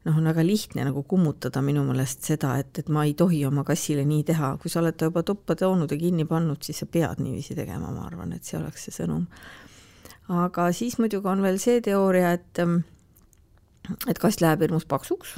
noh, 0.06 0.18
on 0.18 0.28
väga 0.32 0.44
lihtne 0.46 0.86
nagu 0.88 1.04
kummutada 1.04 1.62
minu 1.64 1.84
meelest 1.88 2.28
seda, 2.28 2.56
et, 2.60 2.72
et 2.82 2.90
ma 2.92 3.06
ei 3.08 3.14
tohi 3.18 3.42
oma 3.48 3.64
kassile 3.68 4.06
nii 4.08 4.24
teha, 4.28 4.54
kui 4.62 4.72
sa 4.72 4.82
oled 4.84 4.98
ta 5.00 5.10
juba 5.10 5.24
tuppa 5.28 5.56
toonud 5.60 5.92
ja 5.92 5.98
kinni 6.00 6.26
pannud, 6.30 6.62
siis 6.64 6.80
sa 6.84 6.88
pead 6.92 7.24
niiviisi 7.24 7.58
tegema, 7.58 7.92
ma 7.96 8.06
arvan, 8.08 8.34
et 8.36 8.48
see 8.48 8.60
oleks 8.60 8.88
see 8.88 8.96
sõnum. 9.02 9.26
aga 10.30 10.70
siis 10.76 11.00
muidugi 11.00 11.28
on 11.28 11.42
veel 11.44 11.60
see 11.60 11.82
teooria, 11.82 12.34
et 12.38 12.64
et 14.08 14.20
kast 14.22 14.44
läheb 14.44 14.62
hirmus 14.66 14.86
paksuks, 14.90 15.36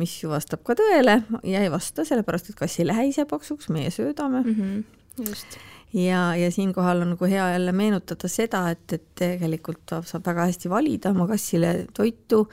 mis 0.00 0.14
ju 0.22 0.32
vastab 0.32 0.64
ka 0.66 0.76
tõele 0.78 1.20
ja 1.46 1.62
ei 1.62 1.70
vasta, 1.72 2.04
sellepärast 2.06 2.50
et 2.50 2.58
kass 2.58 2.80
ei 2.80 2.88
lähe 2.88 3.08
ise 3.10 3.26
paksuks, 3.30 3.70
meie 3.74 3.90
söödame 3.94 4.42
mm. 4.42 4.54
-hmm, 4.54 5.28
just. 5.28 5.58
ja, 5.92 6.36
ja 6.36 6.50
siinkohal 6.50 7.04
on 7.04 7.14
nagu 7.14 7.24
hea 7.30 7.50
jälle 7.52 7.72
meenutada 7.72 8.28
seda, 8.28 8.68
et, 8.70 8.92
et 8.92 9.06
tegelikult 9.14 9.94
saab 10.04 10.26
väga 10.26 10.48
hästi 10.50 10.70
valida 10.70 11.10
oma 11.10 11.28
kassile 11.30 11.86
toitu 11.94 12.48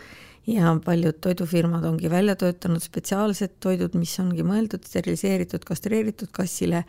ja 0.47 0.75
paljud 0.85 1.17
toidufirmad 1.21 1.83
ongi 1.85 2.09
välja 2.09 2.35
töötanud 2.35 2.81
spetsiaalsed 2.81 3.57
toidud, 3.59 3.95
mis 3.99 4.13
ongi 4.19 4.43
mõeldud 4.43 4.85
steriliseeritud, 4.87 5.65
kastreeritud 5.65 6.31
kassile 6.31 6.85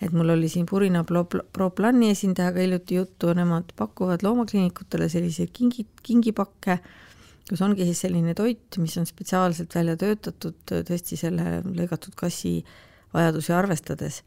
et 0.00 0.12
mul 0.16 0.32
oli 0.32 0.48
siin 0.48 0.66
Purina 0.66 1.02
Pro, 1.04 1.24
Pro 1.24 1.70
esindajaga 2.10 2.60
hiljuti 2.60 2.94
juttu, 2.94 3.32
nemad 3.34 3.72
pakuvad 3.76 4.24
loomakliinikutele 4.24 5.08
selliseid 5.08 5.50
kingi, 5.52 5.86
kingipakke, 6.02 6.78
kus 7.48 7.62
ongi 7.62 7.84
siis 7.84 8.00
selline 8.06 8.34
toit, 8.34 8.78
mis 8.78 8.96
on 8.98 9.06
spetsiaalselt 9.06 9.74
välja 9.74 9.96
töötatud 9.96 10.56
tõesti 10.70 11.18
selle 11.20 11.60
lõigatud 11.66 12.16
kassi 12.16 12.60
vajadusi 13.14 13.52
arvestades. 13.52 14.22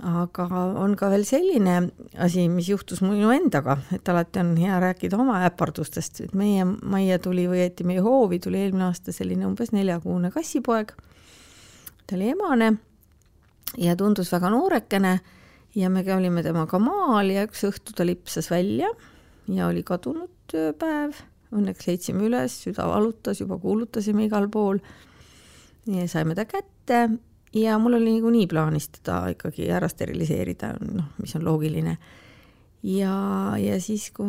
aga 0.00 0.46
on 0.80 0.94
ka 0.96 1.10
veel 1.12 1.26
selline 1.28 1.90
asi, 2.16 2.46
mis 2.48 2.70
juhtus 2.70 3.02
minu 3.04 3.34
endaga, 3.34 3.76
et 3.92 4.08
alati 4.08 4.40
on 4.40 4.54
hea 4.56 4.78
rääkida 4.80 5.18
oma 5.18 5.42
äpardustest, 5.44 6.20
et 6.24 6.32
meie 6.32 6.64
majja 6.64 7.18
tuli 7.18 7.44
või 7.50 7.58
õieti 7.60 7.84
meie 7.84 8.00
hoovi 8.00 8.38
tuli 8.40 8.62
eelmine 8.62 8.86
aasta 8.86 9.12
selline 9.12 9.44
umbes 9.44 9.74
neljakuune 9.76 10.30
kassipoeg, 10.32 10.94
ta 12.06 12.16
oli 12.16 12.30
emane 12.32 12.78
ja 13.78 13.96
tundus 13.96 14.32
väga 14.32 14.50
noorekene 14.50 15.18
ja 15.74 15.90
me 15.90 16.02
olime 16.14 16.42
temaga 16.42 16.78
maal 16.82 17.30
ja 17.30 17.44
üks 17.46 17.62
õhtu 17.68 17.94
ta 17.94 18.06
lipsas 18.06 18.50
välja 18.50 18.90
ja 19.50 19.68
oli 19.68 19.82
kadunud 19.86 20.54
ööpäev. 20.54 21.18
Õnneks 21.50 21.88
leidsime 21.88 22.28
üles, 22.28 22.60
süda 22.62 22.84
valutas, 22.86 23.40
juba 23.40 23.56
kuulutasime 23.58 24.28
igal 24.28 24.46
pool. 24.50 24.78
ja 25.86 26.06
saime 26.08 26.34
ta 26.38 26.44
kätte 26.46 27.08
ja 27.54 27.78
mul 27.78 27.96
oli 27.98 28.12
niikuinii 28.12 28.46
plaanis 28.46 28.88
teda 28.88 29.24
ikkagi 29.34 29.70
ära 29.70 29.88
steriliseerida, 29.88 30.76
noh, 30.80 31.08
mis 31.18 31.34
on 31.34 31.44
loogiline. 31.44 31.96
ja, 32.82 33.14
ja 33.58 33.80
siis, 33.80 34.10
kui 34.10 34.28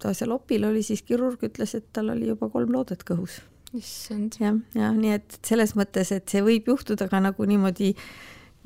ta 0.00 0.14
seal 0.14 0.30
opil 0.30 0.64
oli, 0.64 0.82
siis 0.82 1.02
kirurg 1.02 1.42
ütles, 1.42 1.74
et 1.74 1.90
tal 1.92 2.10
oli 2.14 2.28
juba 2.28 2.48
kolm 2.48 2.70
loodet 2.72 3.02
kõhus. 3.02 3.40
issand. 3.74 4.38
jah, 4.38 4.54
jah, 4.74 4.94
nii 4.94 5.18
et 5.18 5.38
selles 5.42 5.74
mõttes, 5.74 6.12
et 6.12 6.28
see 6.28 6.42
võib 6.42 6.70
juhtuda 6.70 7.08
ka 7.10 7.20
nagu 7.20 7.44
niimoodi 7.44 7.94
äh, 7.96 8.06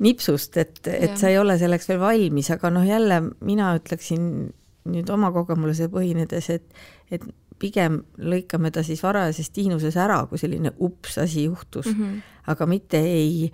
nipsust, 0.03 0.57
et, 0.61 0.79
et 0.87 1.17
sa 1.17 1.31
ei 1.31 1.39
ole 1.41 1.57
selleks 1.57 1.89
veel 1.89 1.99
valmis, 2.01 2.51
aga 2.53 2.69
noh, 2.73 2.85
jälle 2.85 3.21
mina 3.45 3.73
ütleksin 3.79 4.27
nüüd 4.87 5.09
oma 5.11 5.31
kogemuse 5.35 5.89
põhinedes, 5.91 6.49
et, 6.53 6.83
et 7.11 7.23
pigem 7.59 8.01
lõikame 8.21 8.71
ta 8.73 8.83
siis 8.85 9.01
varajases 9.03 9.49
tiinuses 9.55 9.97
ära, 9.99 10.19
kui 10.29 10.39
selline 10.41 10.73
ups 10.83 11.17
asi 11.23 11.47
juhtus. 11.47 11.89
Mm, 11.89 12.03
-hmm. 12.03 12.21
aga 12.53 12.65
mitte 12.65 12.99
ei, 13.01 13.51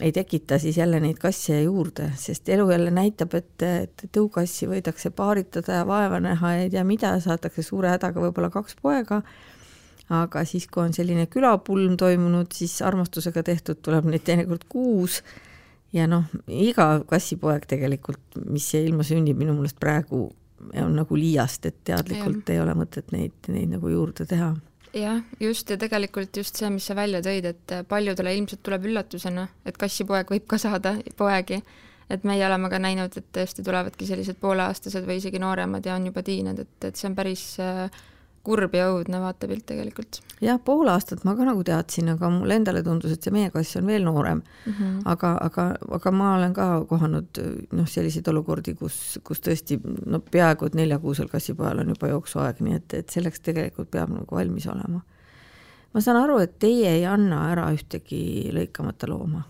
ei 0.00 0.12
tekita 0.12 0.58
siis 0.58 0.76
jälle 0.76 1.00
neid 1.00 1.18
kasse 1.22 1.62
juurde, 1.62 2.10
sest 2.16 2.48
elu 2.48 2.70
jälle 2.70 2.90
näitab, 2.90 3.34
et, 3.34 3.62
et 3.62 4.08
tõukassi 4.16 4.68
võidakse 4.70 5.10
paaritada 5.10 5.80
ja 5.80 5.86
vaeva 5.86 6.20
näha 6.20 6.52
ja 6.52 6.66
ei 6.66 6.70
tea 6.70 6.84
mida, 6.84 7.20
saadakse 7.20 7.62
suure 7.62 7.94
hädaga 7.94 8.20
võib-olla 8.20 8.50
kaks 8.50 8.76
poega, 8.82 9.22
aga 10.08 10.44
siis, 10.44 10.66
kui 10.66 10.82
on 10.82 10.92
selline 10.92 11.26
külapulm 11.26 11.96
toimunud, 11.96 12.52
siis 12.52 12.82
armastusega 12.82 13.42
tehtud, 13.42 13.82
tuleb 13.82 14.04
neid 14.04 14.24
teinekord 14.24 14.64
kuus 14.68 15.22
ja 15.92 16.06
noh, 16.10 16.26
iga 16.48 16.88
kassipoeg 17.08 17.66
tegelikult, 17.70 18.40
mis 18.46 18.66
siia 18.70 18.84
ilma 18.86 19.06
sünnib, 19.06 19.38
minu 19.40 19.54
meelest 19.56 19.78
praegu 19.80 20.26
on 20.82 20.96
nagu 20.98 21.18
liiast, 21.18 21.68
et 21.70 21.82
teadlikult 21.86 22.48
ja. 22.48 22.56
ei 22.56 22.62
ole 22.62 22.74
mõtet 22.78 23.12
neid, 23.14 23.36
neid 23.48 23.76
nagu 23.76 23.92
juurde 23.92 24.26
teha. 24.28 24.52
jah, 24.96 25.20
just 25.40 25.70
ja 25.70 25.78
tegelikult 25.78 26.36
just 26.36 26.58
see, 26.58 26.70
mis 26.74 26.88
sa 26.88 26.96
välja 26.98 27.22
tõid, 27.24 27.46
et 27.52 27.76
paljudele 27.88 28.34
ilmselt 28.36 28.64
tuleb 28.66 28.88
üllatusena, 28.90 29.46
et 29.64 29.78
kassipoeg 29.78 30.32
võib 30.34 30.48
ka 30.50 30.58
saada 30.58 30.96
poegi. 31.16 31.62
et 32.10 32.24
meie 32.24 32.46
oleme 32.46 32.70
ka 32.72 32.78
näinud, 32.80 33.16
et 33.16 33.26
tõesti 33.32 33.62
tulevadki 33.64 34.06
sellised 34.08 34.38
pooleaastased 34.40 35.04
või 35.06 35.18
isegi 35.20 35.38
nooremad 35.38 35.86
ja 35.86 35.94
on 35.94 36.06
juba 36.08 36.22
tiined, 36.22 36.58
et, 36.58 36.84
et 36.84 36.96
see 36.96 37.08
on 37.08 37.14
päris 37.14 37.42
äh, 37.60 37.90
kurb 38.48 38.74
ja 38.76 38.88
õudne 38.92 39.20
vaatepilt 39.22 39.66
tegelikult. 39.68 40.20
jah, 40.44 40.58
pool 40.64 40.88
aastat 40.88 41.24
ma 41.28 41.34
ka 41.36 41.46
nagu 41.48 41.64
teadsin, 41.66 42.08
aga 42.14 42.30
mulle 42.32 42.56
endale 42.60 42.82
tundus, 42.86 43.12
et 43.14 43.24
see 43.24 43.34
meie 43.34 43.50
kass 43.54 43.76
on 43.80 43.86
veel 43.90 44.06
noorem 44.06 44.40
mm. 44.40 44.72
-hmm. 44.72 45.02
aga, 45.12 45.34
aga, 45.48 45.66
aga 45.98 46.12
ma 46.14 46.30
olen 46.36 46.54
ka 46.56 46.68
kohanud 46.88 47.42
noh, 47.72 47.90
selliseid 47.96 48.28
olukordi, 48.32 48.74
kus, 48.78 49.18
kus 49.24 49.44
tõesti 49.44 49.80
no 49.84 50.20
peaaegu 50.20 50.66
et 50.66 50.78
neljakuusel 50.78 51.28
kassipojal 51.28 51.84
on 51.84 51.94
juba 51.94 52.14
jooksuaeg, 52.14 52.64
nii 52.64 52.80
et, 52.80 52.98
et 53.02 53.18
selleks 53.18 53.44
tegelikult 53.44 53.90
peab 53.90 54.14
nagu 54.14 54.40
valmis 54.40 54.66
olema. 54.66 55.04
ma 55.92 56.00
saan 56.00 56.22
aru, 56.22 56.38
et 56.38 56.58
teie 56.58 56.96
ei 56.96 57.06
anna 57.06 57.50
ära 57.52 57.70
ühtegi 57.74 58.50
lõikamata 58.54 59.08
looma 59.08 59.44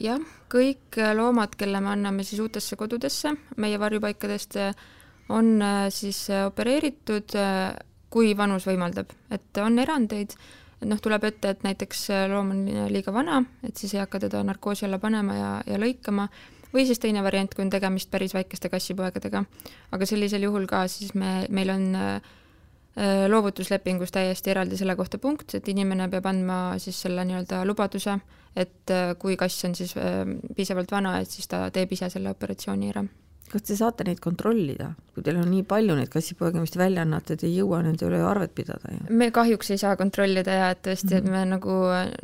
jah, 0.00 0.20
kõik 0.52 0.98
loomad, 1.16 1.56
kelle 1.58 1.80
me 1.80 1.92
anname 1.92 2.24
siis 2.24 2.40
uutesse 2.40 2.76
kodudesse 2.76 3.34
meie 3.56 3.78
varjupaikadest, 3.80 4.56
on 5.28 5.62
äh, 5.62 5.90
siis 5.90 6.30
äh, 6.30 6.46
opereeritud, 6.46 7.34
äh, 7.36 7.74
kui 8.12 8.34
vanus 8.36 8.66
võimaldab, 8.68 9.12
et 9.32 9.60
on 9.62 9.78
erandeid, 9.80 10.34
et 10.82 10.88
noh, 10.88 11.00
tuleb 11.00 11.24
ette, 11.24 11.54
et 11.54 11.62
näiteks 11.64 12.08
loom 12.28 12.50
on 12.52 12.66
liiga 12.92 13.14
vana, 13.14 13.38
et 13.64 13.78
siis 13.78 13.94
ei 13.94 14.02
hakka 14.02 14.20
teda 14.26 14.42
narkoosi 14.44 14.84
alla 14.84 14.98
panema 15.00 15.36
ja, 15.38 15.52
ja 15.66 15.78
lõikama, 15.80 16.26
või 16.74 16.84
siis 16.88 17.00
teine 17.00 17.22
variant, 17.24 17.54
kui 17.54 17.64
on 17.64 17.72
tegemist 17.72 18.10
päris 18.12 18.34
väikeste 18.36 18.68
kassipoegadega. 18.72 19.44
aga 19.92 20.08
sellisel 20.08 20.44
juhul 20.44 20.68
ka 20.68 20.82
siis 20.92 21.14
me, 21.14 21.46
meil 21.48 21.72
on 21.72 21.88
loovutuslepingus 23.32 24.12
täiesti 24.12 24.52
eraldi 24.52 24.76
selle 24.76 24.96
kohta 24.96 25.16
punkt, 25.16 25.54
et 25.56 25.68
inimene 25.72 26.10
peab 26.12 26.28
andma 26.28 26.60
siis 26.82 27.00
selle 27.06 27.24
nii-öelda 27.24 27.64
lubaduse, 27.64 28.18
et 28.56 28.96
kui 29.18 29.40
kass 29.40 29.64
on 29.64 29.78
siis 29.78 29.96
piisavalt 30.56 30.92
vana, 30.92 31.16
et 31.24 31.32
siis 31.32 31.48
ta 31.48 31.70
teeb 31.72 31.96
ise 31.96 32.12
selle 32.12 32.36
operatsiooni 32.36 32.92
ära 32.92 33.06
kas 33.52 33.64
te 33.68 33.76
saate 33.76 34.04
neid 34.06 34.20
kontrollida, 34.22 34.88
kui 35.12 35.24
teil 35.24 35.36
on 35.42 35.48
nii 35.50 35.64
palju 35.68 35.96
neid 35.98 36.08
kassipoegi, 36.12 36.60
mis 36.62 36.72
te 36.72 36.80
välja 36.80 37.04
annate, 37.04 37.36
te 37.36 37.46
ei 37.48 37.58
jõua 37.58 37.82
nende 37.84 38.06
üle 38.08 38.20
arvet 38.24 38.54
pidada 38.56 38.92
ju? 38.94 39.04
me 39.18 39.28
kahjuks 39.34 39.72
ei 39.74 39.80
saa 39.82 39.96
kontrollida 40.00 40.56
ja 40.56 40.70
et 40.72 40.82
tõesti, 40.86 41.18
et 41.18 41.28
me 41.28 41.44
nagu 41.48 41.76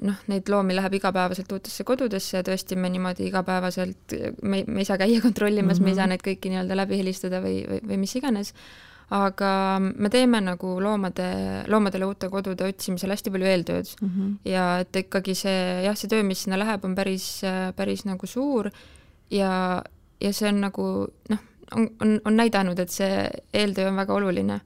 noh, 0.09 0.23
neid 0.33 0.49
loomi 0.49 0.77
läheb 0.79 0.99
igapäevaselt 0.99 1.53
uutesse 1.53 1.85
kodudesse 1.89 2.39
ja 2.39 2.45
tõesti 2.47 2.79
me 2.81 2.91
niimoodi 2.95 3.29
igapäevaselt, 3.29 4.17
me, 4.43 4.63
me 4.65 4.85
ei 4.85 4.89
saa 4.89 5.01
käia 5.01 5.21
kontrollimas 5.25 5.79
mm, 5.79 5.83
-hmm. 5.83 5.85
me 5.85 5.91
ei 5.91 5.99
saa 5.99 6.07
mhm. 6.07 6.17
neid 6.17 6.27
kõiki 6.29 6.55
nii-öelda 6.55 6.79
läbi 6.83 7.01
helistada 7.03 7.43
või, 7.45 7.61
või, 7.69 7.83
või 7.93 8.01
mis 8.07 8.17
iganes, 8.17 8.55
aga 9.15 9.53
me 9.81 10.11
teeme 10.13 10.41
nagu 10.45 10.75
loomade, 10.81 11.29
loomadele 11.69 12.09
uute 12.09 12.29
kodude 12.33 12.69
otsimisel 12.69 13.13
hästi 13.13 13.33
palju 13.33 13.53
eeltööd 13.53 13.93
mm 14.01 14.09
-hmm. 14.09 14.33
ja 14.49 14.67
et 14.85 14.97
ikkagi 15.05 15.35
see 15.35 15.85
jah, 15.85 15.97
see 15.97 16.09
töö, 16.09 16.23
mis 16.23 16.43
sinna 16.45 16.57
läheb, 16.61 16.85
on 16.85 16.97
päris, 16.97 17.29
päris 17.77 18.05
nagu 18.09 18.27
suur 18.27 18.71
ja 19.31 19.83
ja 20.21 20.33
see 20.33 20.49
on 20.49 20.61
nagu 20.61 20.89
noh, 21.31 21.47
on, 21.77 21.89
on, 22.03 22.19
on 22.25 22.37
näidanud, 22.37 22.79
et 22.79 22.93
see 22.93 23.29
eeltöö 23.55 23.89
on 23.91 23.97
väga 23.97 24.15
oluline. 24.15 24.61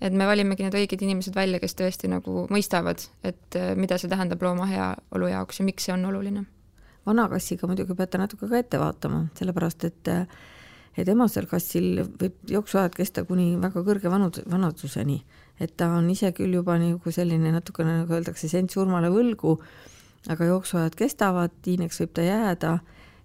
et 0.00 0.14
me 0.14 0.26
valimegi 0.26 0.62
need 0.62 0.76
õiged 0.78 1.00
inimesed 1.02 1.34
välja, 1.34 1.58
kes 1.58 1.74
tõesti 1.74 2.06
nagu 2.10 2.44
mõistavad, 2.54 3.02
et 3.26 3.56
äh, 3.58 3.72
mida 3.74 3.98
see 3.98 4.10
tähendab 4.10 4.42
looma 4.42 4.68
heaolu 4.70 5.30
jaoks 5.32 5.58
ja 5.58 5.66
miks 5.66 5.88
see 5.88 5.94
on 5.94 6.04
oluline. 6.06 6.44
vana 7.06 7.28
kassiga 7.28 7.66
muidugi 7.66 7.94
peate 7.98 8.18
natuke 8.18 8.48
ka 8.48 8.58
ette 8.58 8.78
vaatama, 8.78 9.26
sellepärast 9.38 9.84
et 9.84 10.14
et 10.98 11.08
emasel 11.08 11.46
kassil 11.46 12.02
võib 12.18 12.38
jooksuajad 12.50 12.94
kesta 12.96 13.22
kuni 13.24 13.52
väga 13.62 13.84
kõrge 13.86 14.10
vanud-, 14.10 14.42
vanaduseni. 14.50 15.22
et 15.60 15.76
ta 15.76 15.90
on 15.96 16.10
ise 16.10 16.32
küll 16.32 16.54
juba 16.54 16.78
nagu 16.78 17.10
selline 17.10 17.52
natukene, 17.54 18.02
nagu 18.02 18.14
öeldakse, 18.14 18.48
sent 18.48 18.70
surmale 18.70 19.10
võlgu, 19.10 19.58
aga 20.28 20.44
jooksuajad 20.44 20.94
kestavad, 20.98 21.54
tiineks 21.62 22.00
võib 22.02 22.14
ta 22.14 22.26
jääda 22.26 22.78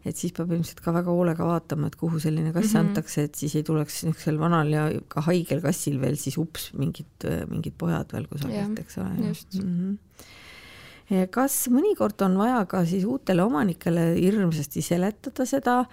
et 0.03 0.19
siis 0.19 0.33
peab 0.35 0.51
ilmselt 0.51 0.81
ka 0.83 0.93
väga 0.95 1.13
hoolega 1.15 1.45
vaatama, 1.47 1.87
et 1.89 1.97
kuhu 1.99 2.19
selline 2.21 2.51
kass 2.51 2.73
mm 2.73 2.79
-hmm. 2.79 2.89
antakse, 2.89 3.23
et 3.23 3.35
siis 3.39 3.55
ei 3.55 3.63
tuleks 3.63 4.03
niisugusel 4.03 4.39
vanal 4.39 4.71
ja 4.71 4.87
ka 5.07 5.23
haigel 5.29 5.61
kassil 5.63 5.99
veel 6.01 6.17
siis 6.19 6.37
ups, 6.37 6.71
mingid, 6.77 7.27
mingid 7.49 7.77
pojad 7.77 8.11
veel 8.13 8.27
kusagilt, 8.27 8.79
eks 8.79 8.97
ole. 8.97 9.09
Mm 9.13 9.69
-hmm. 9.77 11.29
kas 11.31 11.69
mõnikord 11.69 12.25
on 12.25 12.37
vaja 12.37 12.65
ka 12.65 12.85
siis 12.85 13.05
uutele 13.05 13.43
omanikele 13.43 14.13
hirmsasti 14.19 14.81
seletada 14.81 15.45
seda, 15.45 15.85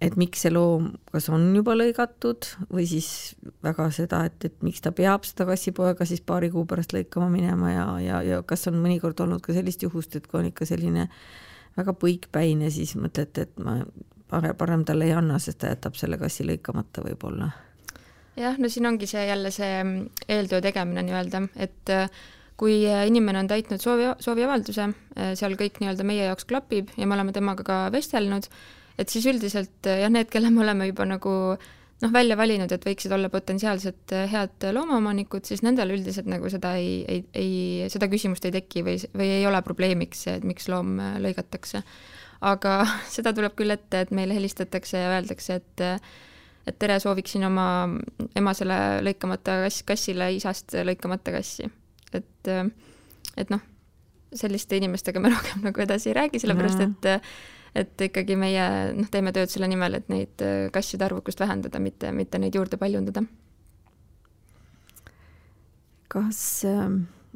et 0.00 0.16
miks 0.16 0.40
see 0.42 0.50
loom 0.50 0.92
kas 1.12 1.28
on 1.28 1.54
juba 1.54 1.74
lõigatud 1.76 2.46
või 2.72 2.86
siis 2.86 3.36
väga 3.62 3.90
seda, 3.90 4.24
et, 4.24 4.44
et 4.44 4.62
miks 4.62 4.80
ta 4.80 4.90
peab 4.92 5.24
seda 5.24 5.44
kassipoega 5.46 6.04
siis 6.04 6.20
paari 6.20 6.50
kuu 6.50 6.64
pärast 6.64 6.92
lõikama 6.92 7.28
minema 7.30 7.70
ja, 7.70 8.00
ja, 8.00 8.22
ja 8.22 8.42
kas 8.42 8.66
on 8.66 8.74
mõnikord 8.74 9.20
olnud 9.20 9.40
ka 9.40 9.52
sellist 9.52 9.82
juhust, 9.82 10.16
et 10.16 10.26
kui 10.26 10.40
on 10.40 10.46
ikka 10.46 10.66
selline 10.66 11.02
äh, 11.02 11.10
väga 11.76 11.94
põikpäine, 12.00 12.70
siis 12.72 12.94
mõtlete, 12.98 13.46
et 13.46 13.58
ma 13.62 13.78
parem, 14.30 14.56
parem 14.58 14.84
talle 14.86 15.08
ei 15.08 15.14
anna, 15.16 15.38
sest 15.42 15.60
ta 15.62 15.72
jätab 15.72 15.98
selle 15.98 16.18
kassi 16.20 16.46
lõikamata 16.46 17.04
võib-olla. 17.04 17.50
jah, 18.36 18.56
no 18.60 18.68
siin 18.72 18.88
ongi 18.88 19.08
see 19.08 19.26
jälle 19.28 19.52
see 19.54 19.76
mm, 19.82 20.24
eeltöö 20.28 20.60
tegemine 20.64 21.04
nii-öelda, 21.06 21.42
et 21.56 21.92
äh, 21.92 22.10
kui 22.56 22.82
inimene 22.84 23.44
on 23.44 23.48
täitnud 23.48 23.82
soovi, 23.82 24.10
sooviavalduse, 24.24 24.88
äh, 25.16 25.32
seal 25.38 25.56
kõik 25.60 25.80
nii-öelda 25.80 26.04
meie 26.08 26.28
jaoks 26.30 26.48
klapib 26.48 26.92
ja 26.96 27.06
me 27.06 27.16
oleme 27.16 27.34
temaga 27.36 27.64
ka 27.66 27.78
vestelnud, 27.92 28.48
et 28.98 29.12
siis 29.12 29.28
üldiselt 29.28 29.88
äh, 29.88 30.02
jah, 30.04 30.12
need, 30.12 30.30
kelle 30.32 30.52
me 30.52 30.64
oleme 30.64 30.90
juba 30.90 31.08
nagu 31.08 31.34
noh, 32.02 32.12
välja 32.12 32.36
valinud, 32.38 32.72
et 32.72 32.84
võiksid 32.86 33.12
olla 33.14 33.30
potentsiaalselt 33.32 34.14
head 34.32 34.68
loomaomanikud, 34.76 35.46
siis 35.48 35.62
nendel 35.64 35.94
üldiselt 35.96 36.28
nagu 36.30 36.50
seda 36.52 36.74
ei, 36.80 37.00
ei, 37.08 37.24
ei, 37.36 37.88
seda 37.92 38.10
küsimust 38.12 38.44
ei 38.48 38.54
teki 38.58 38.84
või, 38.86 38.98
või 39.16 39.30
ei 39.38 39.46
ole 39.48 39.62
probleemiks 39.64 40.26
see, 40.26 40.36
et 40.40 40.46
miks 40.46 40.68
loom 40.72 40.96
lõigatakse. 41.24 41.82
aga 42.46 42.78
seda 43.16 43.32
tuleb 43.36 43.56
küll 43.58 43.74
ette, 43.74 44.04
et 44.04 44.14
meile 44.14 44.36
helistatakse 44.36 45.04
ja 45.04 45.12
öeldakse, 45.16 45.60
et 45.62 45.86
et 46.66 46.74
tere, 46.82 46.96
sooviksin 46.98 47.44
oma 47.46 47.86
emasele 48.34 48.76
lõikamata 49.06 49.60
kass, 49.62 49.84
kassile 49.86 50.32
isast 50.34 50.74
lõikamata 50.74 51.36
kassi. 51.36 51.70
et, 52.12 52.50
et 53.36 53.52
noh, 53.54 53.62
selliste 54.34 54.76
inimestega 54.76 55.22
me 55.22 55.30
rohkem 55.34 55.62
nagu 55.66 55.84
edasi 55.84 56.10
ei 56.10 56.18
räägi, 56.20 56.42
sellepärast 56.42 56.82
et 56.82 57.12
et 57.76 58.06
ikkagi 58.08 58.36
meie 58.38 58.68
noh, 58.96 59.08
teeme 59.12 59.32
tööd 59.36 59.52
selle 59.52 59.68
nimel, 59.70 59.98
et 59.98 60.08
neid 60.12 60.44
äh, 60.44 60.68
kasside 60.74 61.06
arvukust 61.08 61.40
vähendada, 61.42 61.80
mitte, 61.82 62.12
mitte 62.16 62.40
neid 62.42 62.56
juurde 62.56 62.78
paljundada. 62.80 63.24
kas 66.16 66.38
äh, 66.64 66.88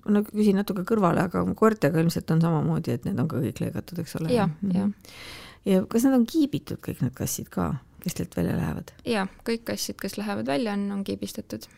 no 0.09 0.24
küsin 0.24 0.59
natuke 0.61 0.85
kõrvale, 0.88 1.26
aga 1.29 1.44
koertega 1.59 2.00
ilmselt 2.00 2.31
on 2.33 2.42
samamoodi, 2.44 2.96
et 2.96 3.07
need 3.09 3.20
on 3.20 3.29
ka 3.29 3.42
kõik 3.42 3.62
lõigatud, 3.64 4.03
eks 4.03 4.16
ole? 4.20 4.33
jah, 4.35 4.53
jah. 4.72 4.90
ja 5.68 5.85
kas 5.90 6.09
nad 6.09 6.16
on 6.20 6.26
kiibitud, 6.29 6.81
kõik 6.85 7.03
need 7.05 7.14
kassid 7.18 7.50
ka, 7.53 7.72
kes 8.00 8.16
teilt 8.16 8.37
välja 8.38 8.57
lähevad? 8.57 8.94
jaa, 9.09 9.26
kõik 9.46 9.66
kassid, 9.72 9.98
kes 10.00 10.16
lähevad 10.20 10.48
välja, 10.48 10.76
on, 10.79 10.87
on 10.96 11.05
kiibistatud. 11.05 11.68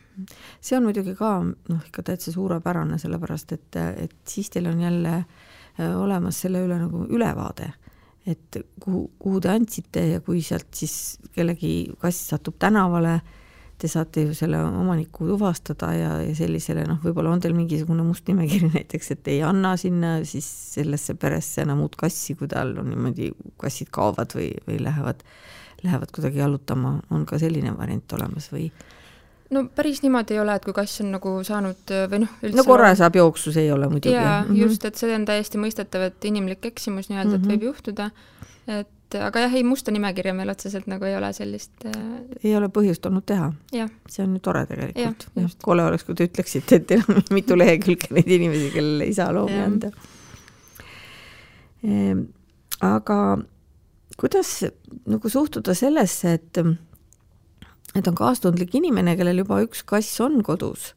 see 0.61 0.77
on 0.77 0.87
muidugi 0.87 1.17
ka 1.19 1.35
noh, 1.43 1.87
ikka 1.89 2.05
täitsa 2.11 2.35
suurepärane, 2.35 3.01
sellepärast 3.01 3.57
et, 3.57 3.81
et 4.07 4.19
siis 4.29 4.53
teil 4.53 4.71
on 4.71 4.81
jälle 4.85 5.17
äh, 5.19 5.95
olemas 5.97 6.43
selle 6.45 6.63
üle 6.63 6.79
nagu 6.85 7.07
ülevaade 7.09 7.73
et 8.29 8.59
kuhu, 8.79 9.05
kuhu 9.19 9.39
te 9.43 9.51
andsite 9.51 10.03
ja 10.13 10.19
kui 10.23 10.41
sealt 10.45 10.69
siis 10.75 11.17
kellegi 11.35 11.91
kass 12.01 12.29
satub 12.31 12.55
tänavale, 12.61 13.17
te 13.79 13.89
saate 13.91 14.23
ju 14.23 14.35
selle 14.37 14.61
omaniku 14.63 15.27
tuvastada 15.27 15.89
ja, 15.97 16.11
ja 16.23 16.35
sellisele 16.37 16.85
noh, 16.87 17.01
võib-olla 17.03 17.33
on 17.33 17.41
teil 17.43 17.55
mingisugune 17.57 18.05
must 18.07 18.29
nimekiri 18.29 18.69
näiteks, 18.71 19.11
et 19.15 19.27
ei 19.33 19.41
anna 19.43 19.73
sinna 19.79 20.15
siis 20.27 20.47
sellesse 20.77 21.17
peresse 21.19 21.65
enam 21.65 21.83
uut 21.83 21.97
kassi, 21.99 22.37
kui 22.39 22.47
tal 22.51 22.75
on 22.79 22.91
niimoodi, 22.93 23.33
kassid 23.59 23.91
kaovad 23.93 24.37
või, 24.37 24.53
või 24.67 24.79
lähevad, 24.85 25.25
lähevad 25.83 26.15
kuidagi 26.15 26.39
jalutama, 26.39 26.99
on 27.11 27.25
ka 27.27 27.41
selline 27.41 27.75
variant 27.77 28.15
olemas 28.19 28.51
või? 28.53 28.69
No 29.53 29.63
päris 29.75 30.01
niimoodi 30.03 30.37
ei 30.37 30.41
ole, 30.41 30.55
et 30.57 30.65
kui 30.65 30.75
kass 30.75 31.03
on 31.03 31.11
nagu 31.15 31.35
saanud 31.45 31.93
või 32.11 32.23
noh, 32.25 32.33
üldse 32.41 32.59
no 32.59 32.65
korra 32.67 32.93
saab 32.99 33.17
jooksus, 33.19 33.57
ei 33.61 33.71
ole 33.73 33.89
muidugi. 33.91 34.15
jaa 34.15 34.41
mm, 34.41 34.49
-hmm. 34.49 34.61
just, 34.65 34.85
et 34.89 34.99
see 34.99 35.13
on 35.15 35.25
täiesti 35.29 35.61
mõistetav, 35.61 36.09
et 36.09 36.27
inimlik 36.29 36.65
eksimus 36.73 37.09
nii-öelda 37.11 37.29
mm, 37.29 37.35
-hmm. 37.35 37.43
et 37.43 37.47
mhm. 37.47 37.53
võib 37.53 37.69
juhtuda, 37.69 38.09
et 38.79 39.19
aga 39.21 39.45
jah, 39.45 39.53
ei, 39.53 39.63
musta 39.63 39.93
nimekirja 39.93 40.33
meil 40.33 40.49
otseselt 40.49 40.87
nagu 40.89 41.05
ei 41.05 41.15
ole 41.17 41.29
sellist 41.33 41.85
äh... 41.85 41.97
ei 42.43 42.55
ole 42.57 42.69
põhjust 42.73 43.05
olnud 43.05 43.25
teha. 43.25 43.51
see 44.09 44.25
on 44.25 44.35
ju 44.37 44.39
tore 44.43 44.65
tegelikult. 44.65 45.57
kole 45.63 45.85
oleks, 45.85 46.03
kui 46.07 46.15
te 46.15 46.27
ütleksite, 46.29 46.81
et 46.81 46.87
teil 46.87 47.03
on 47.07 47.21
mitu 47.37 47.57
lehekülge 47.57 48.13
neid 48.15 48.31
inimesi, 48.37 48.71
kellele 48.73 49.09
ei 49.09 49.13
saa 49.13 49.33
loomi 49.33 49.59
anda 49.61 49.91
ehm,. 51.83 52.25
aga 52.81 53.19
kuidas 54.17 54.63
nagu 55.09 55.29
suhtuda 55.29 55.73
sellesse, 55.77 56.33
et 56.33 56.63
et 57.95 58.07
on 58.09 58.15
kaastundlik 58.17 58.73
inimene, 58.75 59.15
kellel 59.17 59.43
juba 59.43 59.61
üks 59.65 59.83
kass 59.85 60.19
on 60.23 60.41
kodus 60.45 60.93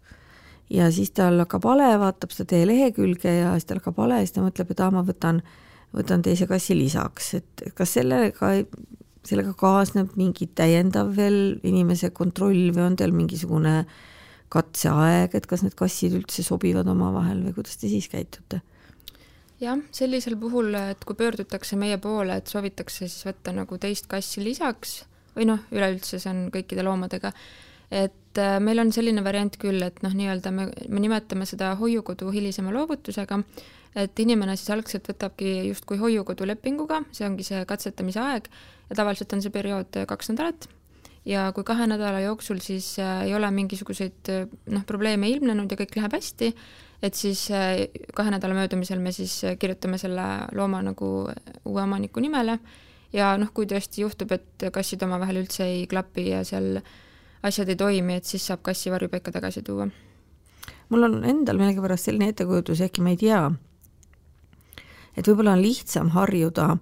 ja 0.73 0.91
siis 0.91 1.13
tal 1.15 1.39
hakkab 1.43 1.67
hale, 1.71 1.89
vaatab 2.01 2.35
seda 2.35 2.51
teie 2.55 2.67
lehekülge 2.69 3.39
ja 3.41 3.55
siis 3.55 3.69
tal 3.69 3.81
hakkab 3.81 4.01
hale 4.03 4.21
ja 4.21 4.27
siis 4.27 4.37
ta 4.37 4.45
mõtleb, 4.45 4.73
et 4.73 4.83
aa, 4.83 4.93
ma 4.95 5.03
võtan, 5.07 5.41
võtan 5.95 6.25
teise 6.27 6.49
kassi 6.51 6.77
lisaks, 6.79 7.33
et 7.41 7.67
kas 7.79 7.95
sellega, 7.99 8.53
sellega 9.27 9.55
kaasneb 9.59 10.17
mingi 10.19 10.49
täiendav 10.59 11.15
veel 11.17 11.59
inimese 11.67 12.11
kontroll 12.15 12.73
või 12.75 12.89
on 12.91 12.99
teil 12.99 13.15
mingisugune 13.17 13.83
katseaeg, 14.53 15.35
et 15.35 15.47
kas 15.51 15.65
need 15.67 15.75
kassid 15.79 16.15
üldse 16.19 16.45
sobivad 16.47 16.89
omavahel 16.91 17.43
või 17.49 17.59
kuidas 17.61 17.79
te 17.81 17.91
siis 17.91 18.09
käitute? 18.11 18.63
jah, 19.61 19.79
sellisel 19.95 20.37
puhul, 20.37 20.75
et 20.93 21.05
kui 21.09 21.17
pöördutakse 21.17 21.79
meie 21.81 21.97
poole, 21.99 22.35
et 22.37 22.51
soovitakse 22.51 23.07
siis 23.07 23.25
võtta 23.25 23.55
nagu 23.57 23.79
teist 23.81 24.05
kassi 24.11 24.43
lisaks 24.45 25.05
või 25.37 25.49
noh, 25.53 25.63
üleüldse 25.75 26.21
see 26.23 26.33
on 26.33 26.47
kõikide 26.55 26.85
loomadega, 26.87 27.33
et 27.91 28.41
äh, 28.43 28.59
meil 28.61 28.83
on 28.83 28.93
selline 28.95 29.25
variant 29.25 29.57
küll, 29.61 29.83
et 29.87 30.03
noh, 30.05 30.15
nii-öelda 30.17 30.53
me, 30.55 30.69
me 30.89 31.03
nimetame 31.03 31.47
seda 31.49 31.75
hoiukodu 31.79 32.33
hilisema 32.35 32.75
loovutusega, 32.75 33.41
et 33.97 34.21
inimene 34.21 34.57
siis 34.59 34.71
algselt 34.75 35.09
võtabki 35.09 35.69
justkui 35.71 36.01
hoiukodu 36.01 36.49
lepinguga, 36.49 37.03
see 37.17 37.29
ongi 37.29 37.47
see 37.47 37.63
katsetamise 37.69 38.21
aeg 38.21 38.49
ja 38.91 38.99
tavaliselt 38.99 39.33
on 39.33 39.45
see 39.45 39.55
periood 39.55 40.03
kaks 40.09 40.33
nädalat. 40.33 40.69
Ja 41.27 41.49
kui 41.51 41.67
kahe 41.67 41.89
nädala 41.91 42.21
jooksul 42.23 42.61
siis 42.63 42.93
äh, 43.03 43.25
ei 43.27 43.35
ole 43.35 43.49
mingisuguseid 43.51 44.31
äh, 44.31 44.45
noh, 44.71 44.85
probleeme 44.87 45.27
ilmnenud 45.33 45.73
ja 45.73 45.79
kõik 45.81 45.97
läheb 45.99 46.15
hästi, 46.15 46.53
et 47.03 47.19
siis 47.19 47.49
äh, 47.51 47.89
kahe 48.15 48.31
nädala 48.31 48.55
möödumisel 48.55 49.03
me 49.03 49.11
siis 49.15 49.41
kirjutame 49.59 49.99
selle 49.99 50.27
looma 50.55 50.85
nagu 50.87 51.09
uue 51.27 51.83
omaniku 51.83 52.23
nimele 52.23 52.61
ja 53.17 53.33
noh, 53.41 53.51
kui 53.57 53.69
tõesti 53.69 54.05
juhtub, 54.05 54.33
et 54.37 54.69
kassid 54.73 55.03
omavahel 55.07 55.41
üldse 55.43 55.65
ei 55.65 55.87
klapi 55.91 56.29
ja 56.31 56.43
seal 56.45 56.81
asjad 57.47 57.71
ei 57.73 57.79
toimi, 57.81 58.19
et 58.19 58.29
siis 58.29 58.45
saab 58.47 58.63
kassi 58.67 58.93
varjupaika 58.93 59.33
tagasi 59.33 59.63
tuua. 59.67 59.89
mul 60.89 61.03
on 61.03 61.25
endal 61.25 61.59
millegipärast 61.59 62.11
selline 62.11 62.31
ettekujutus, 62.31 62.85
äkki 62.85 63.03
ma 63.03 63.15
ei 63.15 63.21
tea, 63.21 63.41
et 65.17 65.27
võib-olla 65.27 65.57
on 65.57 65.63
lihtsam 65.63 66.13
harjuda, 66.15 66.77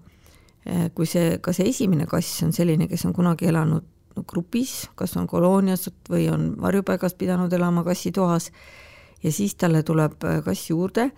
kui 0.94 1.07
see, 1.07 1.38
ka 1.44 1.53
see 1.53 1.68
esimene 1.68 2.07
kass 2.09 2.42
on 2.42 2.53
selline, 2.53 2.88
kes 2.88 3.05
on 3.09 3.12
kunagi 3.16 3.49
elanud 3.49 3.85
grupis, 4.23 4.88
kas 4.94 5.16
on 5.16 5.27
koloonias 5.27 5.88
või 6.11 6.29
on 6.31 6.53
varjupaigas 6.61 7.16
pidanud 7.18 7.53
elama 7.53 7.85
kassitoas 7.85 8.51
ja 9.25 9.33
siis 9.33 9.55
talle 9.59 9.83
tuleb 9.83 10.25
äh, 10.25 10.40
kass 10.44 10.70
juurde, 10.70 11.11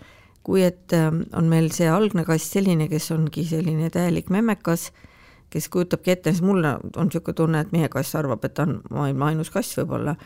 kui 0.46 0.62
et 0.62 0.92
ähm, 0.94 1.24
on 1.34 1.50
meil 1.50 1.70
see 1.74 1.88
algne 1.90 2.24
kass 2.24 2.52
selline, 2.54 2.88
kes 2.88 3.10
ongi 3.14 3.44
selline 3.48 3.90
täielik 3.90 4.30
memmekas, 4.30 4.92
kes 5.56 5.70
kujutabki 5.72 6.14
ette, 6.14 6.32
siis 6.32 6.44
mul 6.44 6.64
on 6.68 7.08
niisugune 7.08 7.40
tunne, 7.42 7.64
et 7.64 7.72
meie 7.74 7.88
kass 7.92 8.14
arvab, 8.18 8.44
et 8.44 8.54
ta 8.54 8.68
on 8.68 8.80
maailma 8.92 9.32
ainus 9.32 9.50
kass 9.54 9.76
võib-olla, 9.80 10.16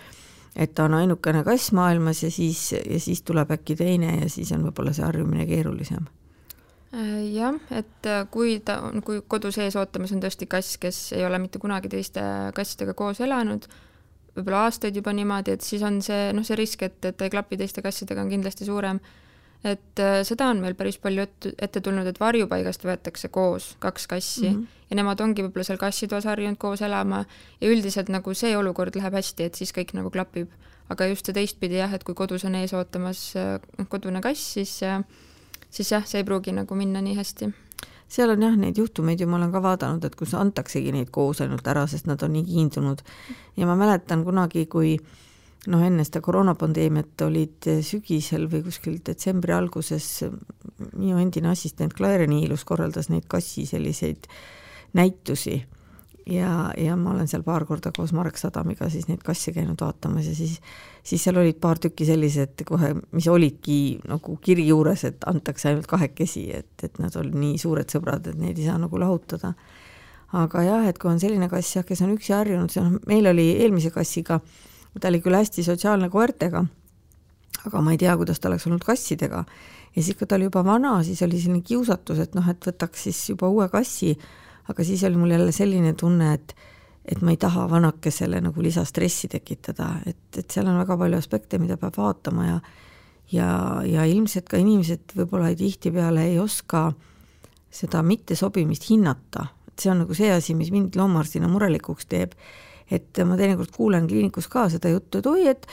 et 0.59 0.75
ta 0.75 0.91
on 0.91 0.99
ainukene 0.99 1.45
kass 1.47 1.73
maailmas 1.77 2.25
ja 2.27 2.31
siis, 2.35 2.73
ja 2.75 3.01
siis 3.01 3.23
tuleb 3.23 3.55
äkki 3.55 3.79
teine 3.79 4.17
ja 4.23 4.33
siis 4.33 4.51
on 4.57 4.67
võib-olla 4.69 4.95
see 4.97 5.07
harjumine 5.07 5.47
keerulisem 5.47 6.11
Äh, 6.91 7.23
jah, 7.31 7.55
et 7.71 8.07
äh, 8.07 8.25
kui 8.35 8.57
ta 8.67 8.81
on, 8.89 8.99
kui 9.07 9.21
kodu 9.31 9.53
sees 9.55 9.77
ootamas 9.79 10.11
on 10.11 10.23
tõesti 10.25 10.49
kass, 10.51 10.75
kes 10.83 11.13
ei 11.15 11.23
ole 11.23 11.39
mitte 11.39 11.61
kunagi 11.63 11.87
teiste 11.93 12.23
kassidega 12.57 12.97
koos 12.99 13.21
elanud, 13.23 13.69
võib-olla 14.35 14.65
aastaid 14.67 14.99
juba 14.99 15.15
niimoodi, 15.15 15.55
et 15.55 15.63
siis 15.63 15.85
on 15.87 16.01
see, 16.03 16.33
noh, 16.35 16.43
see 16.47 16.59
risk, 16.59 16.83
et, 16.83 16.99
et 17.07 17.15
ta 17.15 17.29
ei 17.29 17.31
klapi 17.31 17.61
teiste 17.61 17.85
kassidega, 17.85 18.25
on 18.25 18.33
kindlasti 18.35 18.67
suurem. 18.67 18.99
Et 19.65 20.01
äh, 20.01 20.21
seda 20.25 20.49
on 20.49 20.61
meil 20.63 20.75
päris 20.79 20.97
palju 20.99 21.25
ette, 21.27 21.53
ette 21.61 21.83
tulnud, 21.85 22.07
et 22.09 22.21
varjupaigast 22.21 22.85
võetakse 22.87 23.29
koos 23.29 23.75
kaks 23.79 24.07
kassi 24.09 24.49
mm 24.49 24.57
-hmm. 24.57 24.85
ja 24.91 24.97
nemad 24.97 25.21
ongi 25.21 25.45
võib-olla 25.45 25.65
seal 25.65 25.79
kassitoas 25.79 26.25
harjunud 26.25 26.59
koos 26.59 26.81
elama 26.83 27.25
ja 27.61 27.69
üldiselt 27.69 28.09
nagu 28.09 28.35
see 28.35 28.57
olukord 28.57 28.97
läheb 28.97 29.15
hästi, 29.15 29.45
et 29.45 29.55
siis 29.55 29.73
kõik 29.73 29.95
nagu 29.95 30.11
klapib. 30.11 30.49
aga 30.89 31.07
just 31.07 31.27
see 31.27 31.33
teistpidi 31.33 31.77
jah, 31.77 31.93
et 31.95 32.05
kui 32.05 32.15
kodus 32.15 32.45
on 32.45 32.55
ees 32.55 32.73
ootamas 32.75 33.35
kodune 33.89 34.21
kass, 34.21 34.53
siis 34.53 34.83
äh, 34.83 35.05
siis 35.71 35.93
jah, 35.93 36.07
see 36.07 36.21
ei 36.21 36.25
pruugi 36.25 36.53
nagu 36.53 36.75
minna 36.75 37.01
nii 37.01 37.17
hästi 37.17 37.53
seal 38.11 38.31
on 38.31 38.43
jah, 38.43 38.57
neid 38.59 38.79
juhtumeid 38.79 39.21
ju 39.21 39.29
ma 39.31 39.39
olen 39.39 39.53
ka 39.53 39.63
vaadanud, 39.63 40.05
et 40.05 40.17
kus 40.19 40.35
antaksegi 40.35 40.93
neid 40.93 41.11
koos 41.15 41.41
ainult 41.41 41.67
ära, 41.67 41.87
sest 41.87 42.07
nad 42.11 42.23
on 42.23 42.33
nii 42.33 42.45
kiindunud. 42.45 43.03
ja 43.57 43.67
ma 43.67 43.77
mäletan 43.77 44.25
kunagi, 44.25 44.67
kui 44.67 44.99
noh, 45.67 45.83
enne 45.85 46.07
seda 46.07 46.23
koroonapandeemiat 46.25 47.27
olid 47.27 47.69
sügisel 47.85 48.47
või 48.53 48.63
kuskil 48.65 49.01
detsembri 49.05 49.53
alguses 49.53 50.07
minu 50.95 51.19
endine 51.21 51.53
assistent 51.53 51.93
Claire 51.97 52.29
Niilus 52.31 52.65
korraldas 52.65 53.11
neid 53.13 53.29
kassi 53.29 53.67
selliseid 53.69 54.31
näitusi 54.97 55.59
ja, 56.27 56.73
ja 56.77 56.97
ma 56.97 57.13
olen 57.15 57.29
seal 57.29 57.43
paar 57.47 57.65
korda 57.69 57.93
koos 57.97 58.13
Marek 58.17 58.39
Sadamiga 58.41 58.89
siis 58.93 59.09
neid 59.09 59.23
kasse 59.27 59.53
käinud 59.57 59.81
vaatamas 59.81 60.29
ja 60.31 60.35
siis, 60.37 60.57
siis 61.07 61.25
seal 61.25 61.41
olid 61.41 61.59
paar 61.63 61.81
tükki 61.83 62.07
sellised 62.09 62.65
kohe, 62.69 62.93
mis 63.17 63.29
olidki 63.29 64.01
nagu 64.09 64.37
kiri 64.45 64.67
juures, 64.69 65.05
et 65.09 65.29
antakse 65.31 65.71
ainult 65.71 65.89
kahekesi, 65.91 66.47
et, 66.61 66.73
et 66.87 66.99
nad 67.03 67.15
on 67.21 67.31
nii 67.35 67.59
suured 67.61 67.93
sõbrad, 67.93 68.31
et 68.31 68.41
neid 68.41 68.59
ei 68.59 68.69
saa 68.69 68.79
nagu 68.81 69.01
lahutada. 69.01 69.55
aga 70.33 70.63
jah, 70.63 70.89
et 70.89 70.99
kui 70.99 71.11
on 71.11 71.21
selline 71.21 71.49
kass 71.51 71.77
jah, 71.77 71.87
kes 71.87 72.03
on 72.07 72.15
üksi 72.15 72.35
harjunud, 72.37 72.71
see 72.71 72.83
on, 72.83 73.01
meil 73.11 73.27
oli 73.27 73.49
eelmise 73.59 73.91
kassiga, 73.91 74.41
ta 74.99 75.09
oli 75.09 75.21
küll 75.23 75.39
hästi 75.39 75.63
sotsiaalne 75.63 76.09
koertega, 76.11 76.65
aga 77.67 77.83
ma 77.85 77.93
ei 77.95 78.01
tea, 78.01 78.17
kuidas 78.19 78.41
ta 78.41 78.51
oleks 78.51 78.67
olnud 78.67 78.85
kassidega. 78.85 79.45
ja 79.97 80.03
siis, 80.03 80.17
kui 80.17 80.27
ta 80.27 80.35
oli 80.35 80.49
juba 80.51 80.65
vana, 80.65 81.03
siis 81.07 81.23
oli 81.23 81.39
selline 81.39 81.63
kiusatus, 81.63 82.19
et 82.19 82.35
noh, 82.35 82.49
et 82.49 82.67
võtaks 82.67 83.09
siis 83.09 83.29
juba 83.31 83.49
uue 83.49 83.69
kassi 83.69 84.17
aga 84.71 84.85
siis 84.85 85.05
oli 85.05 85.17
mul 85.17 85.35
jälle 85.35 85.53
selline 85.53 85.93
tunne, 85.93 86.35
et 86.35 86.55
et 87.11 87.23
ma 87.25 87.33
ei 87.33 87.39
taha 87.41 87.65
vanakesele 87.71 88.43
nagu 88.45 88.63
lisastressi 88.63 89.29
tekitada, 89.33 89.87
et, 90.07 90.21
et 90.37 90.53
seal 90.53 90.69
on 90.69 90.77
väga 90.79 90.99
palju 91.01 91.17
aspekte, 91.19 91.59
mida 91.59 91.79
peab 91.81 91.97
vaatama 91.97 92.45
ja 92.47 92.59
ja, 93.33 93.49
ja 93.87 94.05
ilmselt 94.05 94.51
ka 94.51 94.61
inimesed 94.61 95.15
võib-olla 95.17 95.49
tihtipeale 95.57 96.27
ei 96.29 96.39
oska 96.39 96.91
seda 97.73 98.03
mittesobimist 98.05 98.89
hinnata, 98.91 99.47
et 99.67 99.81
see 99.81 99.91
on 99.91 100.03
nagu 100.05 100.15
see 100.15 100.29
asi, 100.35 100.55
mis 100.59 100.71
mind 100.75 100.99
loomaarstina 100.99 101.49
murelikuks 101.49 102.07
teeb. 102.11 102.37
Et 102.91 103.23
ma 103.25 103.39
teinekord 103.39 103.71
kuulen 103.77 104.09
kliinikus 104.11 104.49
ka 104.51 104.69
seda 104.73 104.93
juttu, 104.93 105.19
et 105.19 105.31
oi, 105.31 105.47
et 105.55 105.67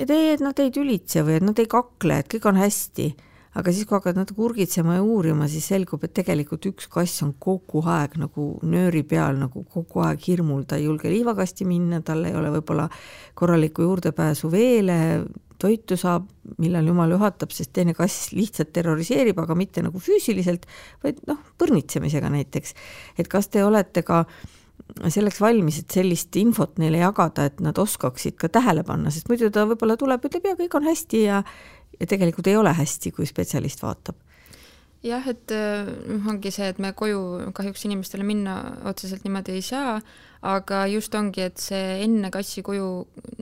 et 0.00 0.10
ei, 0.10 0.32
et 0.32 0.40
nad 0.40 0.58
ei 0.58 0.70
tülitse 0.72 1.20
või 1.26 1.36
et 1.36 1.44
nad 1.44 1.58
ei 1.58 1.68
kakle, 1.68 2.22
et 2.22 2.30
kõik 2.32 2.48
on 2.48 2.56
hästi 2.56 3.10
aga 3.58 3.72
siis, 3.72 3.86
kui 3.88 3.96
hakkad 3.98 4.16
natuke 4.16 4.40
urgitsema 4.46 4.96
ja 4.96 5.04
uurima, 5.04 5.46
siis 5.50 5.66
selgub, 5.68 6.04
et 6.06 6.14
tegelikult 6.16 6.66
üks 6.70 6.88
kass 6.92 7.22
on 7.24 7.34
kogu 7.42 7.82
aeg 7.84 8.16
nagu 8.22 8.46
nööri 8.64 9.02
peal, 9.08 9.36
nagu 9.40 9.64
kogu 9.68 10.04
aeg 10.06 10.22
hirmul, 10.24 10.64
ta 10.68 10.78
ei 10.80 10.86
julge 10.86 11.12
liivakasti 11.12 11.66
minna, 11.68 12.00
tal 12.04 12.24
ei 12.28 12.36
ole 12.38 12.52
võib-olla 12.54 12.88
korralikku 13.38 13.84
juurdepääsu 13.84 14.50
veele, 14.52 14.98
toitu 15.62 15.98
saab, 16.00 16.24
millal 16.58 16.88
jumal 16.88 17.12
juhatab, 17.14 17.52
sest 17.54 17.74
teine 17.76 17.94
kass 17.94 18.32
lihtsalt 18.34 18.72
terroriseerib, 18.74 19.38
aga 19.38 19.54
mitte 19.58 19.84
nagu 19.84 20.00
füüsiliselt, 20.02 20.64
vaid 21.04 21.20
noh, 21.28 21.38
põrnitsemisega 21.60 22.32
näiteks. 22.32 22.74
et 23.20 23.28
kas 23.30 23.52
te 23.52 23.62
olete 23.64 24.02
ka 24.02 24.24
selleks 25.08 25.40
valmis, 25.40 25.82
et 25.82 25.94
sellist 25.94 26.36
infot 26.40 26.78
neile 26.82 27.02
jagada, 27.02 27.46
et 27.48 27.60
nad 27.64 27.78
oskaksid 27.78 28.36
ka 28.40 28.50
tähele 28.52 28.84
panna, 28.86 29.12
sest 29.14 29.30
muidu 29.30 29.50
ta 29.52 29.66
võib-olla 29.70 29.96
tuleb, 30.00 30.24
ütleb 30.28 30.50
ja 30.50 30.58
kõik 30.58 30.76
on 30.80 30.90
hästi 30.90 31.22
ja 31.26 31.42
ja 32.00 32.08
tegelikult 32.08 32.48
ei 32.50 32.56
ole 32.56 32.72
hästi, 32.74 33.12
kui 33.14 33.26
spetsialist 33.28 33.82
vaatab. 33.84 34.16
Jah, 35.02 35.24
et 35.26 35.50
noh, 35.50 36.26
ongi 36.30 36.52
see, 36.54 36.68
et 36.70 36.78
me 36.82 36.92
koju 36.94 37.52
kahjuks 37.56 37.88
inimestele 37.88 38.26
minna 38.26 38.56
otseselt 38.86 39.24
niimoodi 39.26 39.56
ei 39.58 39.64
saa, 39.66 39.96
aga 40.46 40.84
just 40.92 41.14
ongi, 41.18 41.42
et 41.42 41.58
see 41.58 41.96
enne 42.04 42.30
kassi 42.34 42.62
koju, 42.66 42.90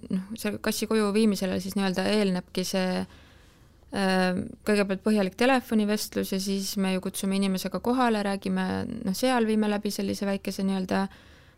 noh, 0.08 0.30
see 0.40 0.54
kassi 0.64 0.88
koju 0.88 1.10
viimisele 1.16 1.58
siis 1.60 1.76
nii-öelda 1.76 2.06
eelnebki 2.14 2.64
see 2.64 3.02
äh, 3.04 4.40
kõigepealt 4.64 5.04
põhjalik 5.04 5.36
telefonivestlus 5.40 6.32
ja 6.32 6.40
siis 6.40 6.72
me 6.80 6.94
ju 6.94 7.04
kutsume 7.04 7.36
inimesega 7.36 7.82
kohale, 7.84 8.24
räägime, 8.24 8.66
noh, 9.04 9.16
seal 9.16 9.48
viime 9.48 9.68
läbi 9.68 9.92
sellise 9.92 10.28
väikese 10.28 10.64
nii-öelda 10.64 11.06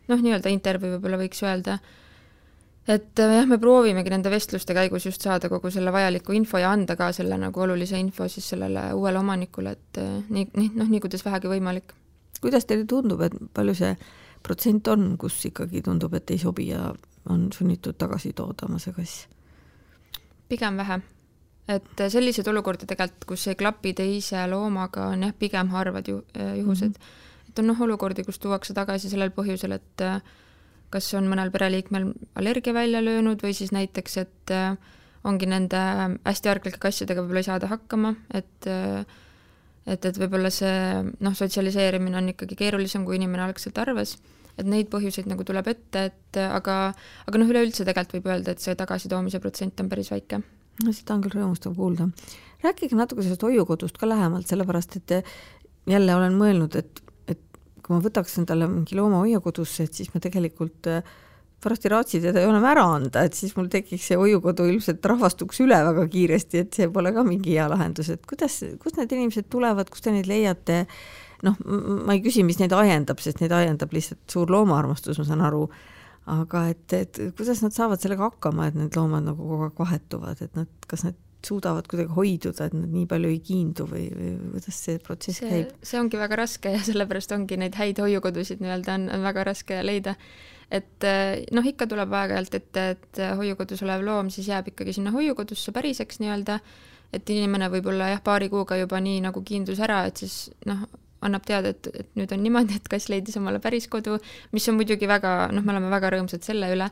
noh, 0.07 0.19
nii-öelda 0.19 0.49
intervjuu 0.49 0.95
võib-olla 0.97 1.21
võiks 1.21 1.43
öelda 1.43 1.79
et 2.87 3.19
äh, 3.19 3.35
jah, 3.37 3.47
me 3.47 3.57
proovimegi 3.61 4.11
nende 4.11 4.31
vestluste 4.31 4.75
käigus 4.75 5.05
just 5.07 5.23
saada 5.23 5.49
kogu 5.51 5.71
selle 5.71 5.91
vajaliku 5.95 6.35
info 6.35 6.59
ja 6.59 6.73
anda 6.75 6.97
ka 6.99 7.11
selle 7.15 7.37
nagu 7.39 7.63
olulise 7.63 7.99
info 7.99 8.27
siis 8.27 8.49
sellele 8.53 8.89
uuele 8.97 9.21
omanikule, 9.21 9.75
et 9.77 10.01
äh, 10.03 10.17
nii, 10.29 10.49
nii, 10.57 10.73
noh, 10.75 10.91
nii 10.91 10.99
kuidas 11.03 11.23
vähegi 11.25 11.51
võimalik. 11.51 11.95
kuidas 12.41 12.67
teile 12.67 12.85
tundub, 12.89 13.23
et 13.23 13.35
palju 13.55 13.75
see 13.79 13.95
protsent 14.43 14.87
on, 14.91 15.13
kus 15.17 15.39
ikkagi 15.47 15.81
tundub, 15.85 16.13
et 16.19 16.35
ei 16.35 16.41
sobi 16.41 16.67
ja 16.73 16.91
on 17.31 17.47
sunnitud 17.55 17.95
tagasi 17.95 18.33
toodama 18.35 18.79
see 18.83 18.95
kass? 18.95 19.27
pigem 20.51 20.77
vähe. 20.77 20.99
et 21.71 22.01
äh, 22.03 22.11
selliseid 22.11 22.47
olukordi 22.51 22.89
tegelikult, 22.89 23.29
kus 23.31 23.47
ei 23.47 23.55
klapi 23.55 23.95
teise 23.95 24.43
loomaga, 24.51 25.07
on 25.15 25.29
jah, 25.29 25.37
pigem 25.39 25.71
harvad 25.71 26.07
ju, 26.11 26.23
juhused 26.35 26.97
mm. 26.97 26.99
-hmm. 26.99 27.21
Et 27.53 27.61
on 27.61 27.69
noh, 27.69 27.81
olukordi, 27.85 28.25
kus 28.25 28.41
tuuakse 28.41 28.73
tagasi 28.73 29.11
sellel 29.11 29.29
põhjusel, 29.35 29.77
et 29.77 30.03
äh, 30.03 30.17
kas 30.93 31.11
on 31.17 31.29
mõnel 31.29 31.53
pereliikmel 31.53 32.11
allergia 32.39 32.73
välja 32.73 33.01
löönud 33.03 33.41
või 33.45 33.53
siis 33.57 33.73
näiteks, 33.75 34.17
et 34.21 34.53
äh, 34.53 34.73
ongi 35.23 35.47
nende 35.47 35.79
hästi 36.25 36.49
arglike 36.49 36.81
kassidega 36.81 37.21
võib-olla 37.21 37.43
ei 37.43 37.51
saada 37.51 37.69
hakkama, 37.71 38.15
et 38.33 38.69
äh, 38.69 39.05
et, 39.83 40.05
et 40.05 40.17
võib-olla 40.17 40.49
see 40.53 41.03
noh, 41.03 41.35
sotsialiseerimine 41.35 42.17
on 42.17 42.31
ikkagi 42.31 42.57
keerulisem, 42.59 43.03
kui 43.05 43.17
inimene 43.19 43.43
algselt 43.45 43.77
arvas, 43.83 44.15
et 44.57 44.67
neid 44.69 44.89
põhjuseid 44.91 45.27
nagu 45.29 45.43
tuleb 45.43 45.67
ette, 45.73 46.05
et 46.09 46.39
aga, 46.39 46.77
aga 47.27 47.41
noh, 47.41 47.51
üleüldse 47.51 47.85
tegelikult 47.85 48.21
võib 48.21 48.31
öelda, 48.31 48.55
et 48.55 48.63
see 48.63 48.77
tagasitoomise 48.79 49.43
protsent 49.43 49.83
on 49.83 49.91
päris 49.91 50.13
väike. 50.13 50.39
no 50.83 50.95
seda 50.95 51.17
on 51.17 51.25
küll 51.25 51.35
rõõmustav 51.35 51.75
kuulda. 51.75 52.07
rääkige 52.63 52.95
natuke 52.95 53.25
sellest 53.25 53.43
hoiukodust 53.43 53.99
ka 53.99 54.07
lähemalt, 54.07 54.47
sellepärast 54.47 54.95
et 55.01 55.19
jälle 55.85 56.15
olen 56.15 56.39
mõelnud, 56.39 56.79
et 56.79 57.02
kui 57.83 57.95
ma 57.95 58.01
võtaks 58.03 58.39
endale 58.41 58.69
mingi 58.71 58.97
looma 58.97 59.21
hoiukodusse, 59.23 59.87
et 59.87 59.99
siis 59.99 60.11
ma 60.13 60.21
tegelikult 60.23 60.89
äh, 60.91 61.03
pärast 61.63 61.85
ei 61.87 61.93
raatsi 61.93 62.21
teda 62.23 62.43
enam 62.43 62.65
ära 62.67 62.83
anda, 62.97 63.23
et 63.27 63.37
siis 63.37 63.55
mul 63.57 63.69
tekiks 63.71 64.09
see 64.09 64.19
hoiukodu 64.19 64.65
ilmselt 64.71 65.05
rahvastuks 65.13 65.61
üle 65.63 65.79
väga 65.87 66.05
kiiresti, 66.11 66.63
et 66.65 66.79
see 66.79 66.89
pole 66.93 67.13
ka 67.15 67.23
mingi 67.27 67.55
hea 67.55 67.67
lahendus, 67.71 68.11
et 68.13 68.23
kuidas, 68.29 68.59
kust 68.81 68.99
need 68.99 69.13
inimesed 69.15 69.49
tulevad, 69.53 69.91
kust 69.93 70.07
te 70.07 70.13
neid 70.15 70.29
leiate, 70.29 70.83
noh, 71.47 71.59
ma 71.63 72.15
ei 72.15 72.23
küsi, 72.23 72.45
mis 72.47 72.59
neid 72.61 72.75
ajendab, 72.75 73.21
sest 73.23 73.43
neid 73.43 73.55
ajendab 73.55 73.95
lihtsalt 73.95 74.23
suur 74.35 74.51
loomaarmastus, 74.53 75.19
ma 75.21 75.27
saan 75.27 75.43
aru, 75.47 75.65
aga 76.33 76.67
et, 76.71 76.87
et 76.95 77.21
kuidas 77.37 77.63
nad 77.63 77.75
saavad 77.75 78.03
sellega 78.03 78.29
hakkama, 78.29 78.69
et 78.69 78.79
need 78.79 78.95
loomad 78.99 79.27
nagu 79.27 79.43
kogu 79.43 79.67
aeg 79.67 79.83
vahetuvad, 79.85 80.43
et 80.43 80.59
nad, 80.59 80.71
kas 80.87 81.07
nad 81.07 81.19
suudavad 81.47 81.87
kuidagi 81.91 82.13
hoiduda, 82.15 82.67
et 82.69 82.77
nad 82.77 82.93
nii 82.93 83.05
palju 83.09 83.31
ei 83.33 83.41
kiindu 83.43 83.87
või, 83.89 84.07
või 84.13 84.31
kuidas 84.55 84.79
see 84.85 85.01
protsess 85.03 85.41
see, 85.41 85.51
käib? 85.51 85.75
see 85.85 85.99
ongi 85.99 86.19
väga 86.21 86.39
raske 86.39 86.73
ja 86.73 86.81
sellepärast 86.85 87.35
ongi 87.35 87.59
neid 87.59 87.77
häid 87.79 88.01
hoiukodusid 88.03 88.63
nii-öelda 88.63 88.97
on, 88.97 89.07
on 89.17 89.27
väga 89.27 89.45
raske 89.51 89.81
leida. 89.85 90.15
et 90.73 91.07
eh, 91.09 91.43
noh, 91.53 91.67
ikka 91.67 91.87
tuleb 91.91 92.13
aeg-ajalt 92.19 92.57
ette, 92.59 92.87
et 92.95 93.21
hoiukodus 93.39 93.83
olev 93.85 94.05
loom 94.07 94.31
siis 94.33 94.49
jääb 94.49 94.71
ikkagi 94.73 94.95
sinna 94.97 95.13
hoiukodusse 95.15 95.75
päriseks 95.75 96.21
nii-öelda, 96.23 96.59
et 97.13 97.29
inimene 97.29 97.69
võib-olla 97.73 98.13
jah, 98.13 98.23
paari 98.23 98.49
kuuga 98.49 98.77
juba 98.79 99.01
nii 99.03 99.21
nagu 99.27 99.43
kiindus 99.45 99.81
ära, 99.83 100.03
et 100.09 100.23
siis 100.23 100.47
noh, 100.69 100.85
annab 101.23 101.45
teada, 101.47 101.73
et, 101.73 101.89
et 101.93 102.15
nüüd 102.19 102.31
on 102.35 102.41
niimoodi, 102.43 102.79
et 102.79 102.87
kass 102.91 103.09
leidis 103.11 103.37
omale 103.39 103.61
päris 103.63 103.87
kodu, 103.91 104.17
mis 104.51 104.65
on 104.69 104.79
muidugi 104.79 105.07
väga, 105.09 105.51
noh, 105.55 105.63
me 105.65 105.75
oleme 105.75 105.91
väga 105.93 106.15
rõõmsad 106.15 106.43
selle 106.45 106.71
üle, 106.73 106.89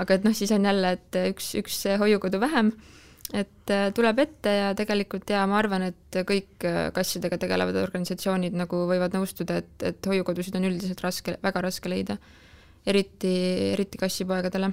aga 0.00 0.18
et 0.18 0.26
noh, 0.26 0.34
siis 0.36 0.52
on 0.54 0.66
jälle, 0.68 0.94
et 0.98 1.18
üks, 1.30 1.54
üks 1.58 1.80
hoiukodu 2.02 2.40
vähem 2.42 2.72
et 3.32 3.70
äh, 3.72 3.88
tuleb 3.96 4.18
ette 4.20 4.52
ja 4.52 4.72
tegelikult 4.76 5.30
ja 5.32 5.44
ma 5.48 5.58
arvan, 5.62 5.86
et 5.88 6.18
kõik 6.28 6.66
äh, 6.68 6.88
kassidega 6.94 7.38
tegelevad 7.40 7.78
organisatsioonid 7.80 8.56
nagu 8.58 8.84
võivad 8.90 9.16
nõustuda, 9.16 9.62
et, 9.62 9.86
et 9.92 10.10
hoiukodusid 10.10 10.56
on 10.58 10.68
üldiselt 10.68 11.00
raske, 11.04 11.38
väga 11.42 11.62
raske 11.64 11.88
leida. 11.88 12.18
eriti, 12.86 13.32
eriti 13.72 13.98
kassipoegadele. 13.98 14.72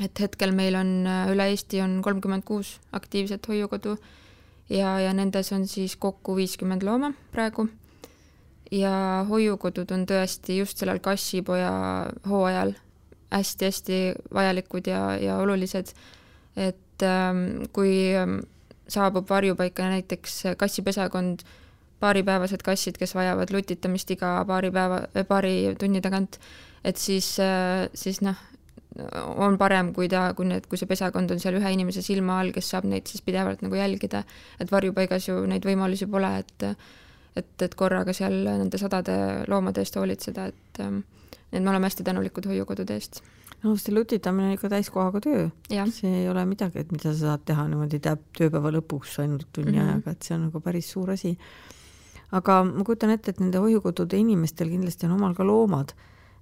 et 0.00 0.20
hetkel 0.20 0.54
meil 0.56 0.74
on 0.74 1.06
äh, 1.06 1.28
üle 1.32 1.50
Eesti 1.50 1.82
on 1.84 2.00
kolmkümmend 2.02 2.44
kuus 2.44 2.78
aktiivset 2.92 3.46
hoiukodu 3.48 3.98
ja, 4.70 4.98
ja 5.00 5.12
nendes 5.12 5.52
on 5.52 5.66
siis 5.66 5.96
kokku 5.96 6.36
viiskümmend 6.36 6.82
looma 6.82 7.12
praegu. 7.32 7.68
ja 8.70 9.26
hoiukodud 9.28 9.90
on 9.90 10.06
tõesti 10.06 10.58
just 10.58 10.78
sellel 10.78 10.98
kassipoja 10.98 11.72
hooajal 12.28 12.72
hästi-hästi 13.30 14.14
vajalikud 14.34 14.86
ja, 14.86 15.16
ja 15.18 15.36
olulised, 15.38 15.92
et 16.56 16.89
et 17.00 17.08
ähm, 17.08 17.64
kui 17.72 18.12
ähm, 18.16 18.40
saabub 18.90 19.28
varjupaika 19.30 19.88
näiteks 19.88 20.42
kassipesakond, 20.60 21.44
paaripäevased 22.00 22.62
kassid, 22.64 22.98
kes 22.98 23.14
vajavad 23.14 23.52
lutitamist 23.52 24.10
iga 24.10 24.38
paari 24.48 24.70
päeva, 24.74 25.02
äh, 25.16 25.26
paari 25.26 25.74
tunni 25.80 26.00
tagant, 26.00 26.40
et 26.84 26.96
siis, 26.96 27.38
äh, 27.40 27.88
siis 27.94 28.20
noh, 28.24 28.36
on 29.38 29.56
parem, 29.58 29.92
kui 29.94 30.08
ta, 30.10 30.32
kui 30.34 30.48
need, 30.48 30.66
kui 30.66 30.78
see 30.78 30.88
pesakond 30.90 31.30
on 31.30 31.38
seal 31.40 31.54
ühe 31.60 31.72
inimese 31.72 32.02
silma 32.02 32.40
all, 32.40 32.50
kes 32.52 32.72
saab 32.72 32.88
neid 32.90 33.06
siis 33.06 33.22
pidevalt 33.22 33.62
nagu 33.62 33.78
jälgida, 33.78 34.24
et 34.60 34.72
varjupaigas 34.72 35.28
ju 35.28 35.38
neid 35.48 35.64
võimalusi 35.66 36.10
pole, 36.10 36.34
et 36.42 36.66
et, 37.38 37.62
et 37.62 37.74
korraga 37.78 38.10
seal 38.12 38.40
nende 38.42 38.78
sadade 38.80 39.14
loomade 39.48 39.84
eest 39.84 39.94
hoolitseda, 39.96 40.48
et 40.50 40.80
ähm, 40.82 41.04
et 41.52 41.62
me 41.62 41.70
oleme 41.70 41.86
hästi 41.86 42.02
tänulikud 42.04 42.48
hoiukodude 42.50 42.96
eest 42.98 43.22
no 43.62 43.76
see 43.76 43.94
lutitamine 43.94 44.50
on 44.50 44.56
ikka 44.56 44.70
täiskohaga 44.72 45.20
töö. 45.24 45.48
see 45.92 46.12
ei 46.22 46.28
ole 46.28 46.44
midagi, 46.48 46.80
et 46.80 46.92
mida 46.92 47.12
sa 47.12 47.32
saad 47.32 47.44
teha 47.48 47.66
niimoodi 47.68 48.00
täp-, 48.02 48.28
tööpäeva 48.36 48.72
lõpuks 48.78 49.18
ainult 49.24 49.48
tunni 49.52 49.72
mm 49.72 49.78
-hmm. 49.78 49.90
ajaga, 49.90 50.10
et 50.10 50.22
see 50.22 50.34
on 50.34 50.46
nagu 50.48 50.60
päris 50.60 50.92
suur 50.92 51.10
asi. 51.10 51.36
aga 52.32 52.64
ma 52.64 52.84
kujutan 52.84 53.10
ette, 53.10 53.30
et 53.30 53.40
nende 53.40 53.58
hoiukodude 53.58 54.16
inimestel 54.16 54.68
kindlasti 54.68 55.06
on 55.06 55.12
omal 55.12 55.34
ka 55.34 55.44
loomad, 55.44 55.92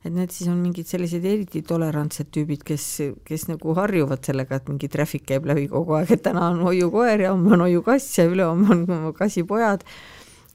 et 0.05 0.13
need 0.13 0.31
siis 0.31 0.49
on 0.49 0.59
mingid 0.63 0.87
sellised 0.87 1.25
eriti 1.25 1.63
tolerantsed 1.63 2.29
tüübid, 2.31 2.63
kes, 2.65 3.01
kes 3.25 3.49
nagu 3.49 3.75
harjuvad 3.75 4.25
sellega, 4.25 4.57
et 4.57 4.69
mingi 4.69 4.89
traffic 4.89 5.25
käib 5.27 5.47
läbi 5.47 5.69
kogu 5.69 5.93
aeg, 5.99 6.11
et 6.11 6.23
täna 6.23 6.49
on 6.51 6.61
hoiukoer 6.61 7.21
ja 7.21 7.33
homme 7.33 7.53
on 7.53 7.61
hoiukass 7.67 8.19
ja 8.19 8.29
ülehomme 8.29 8.71
on 8.71 9.15
kassipojad. 9.15 9.85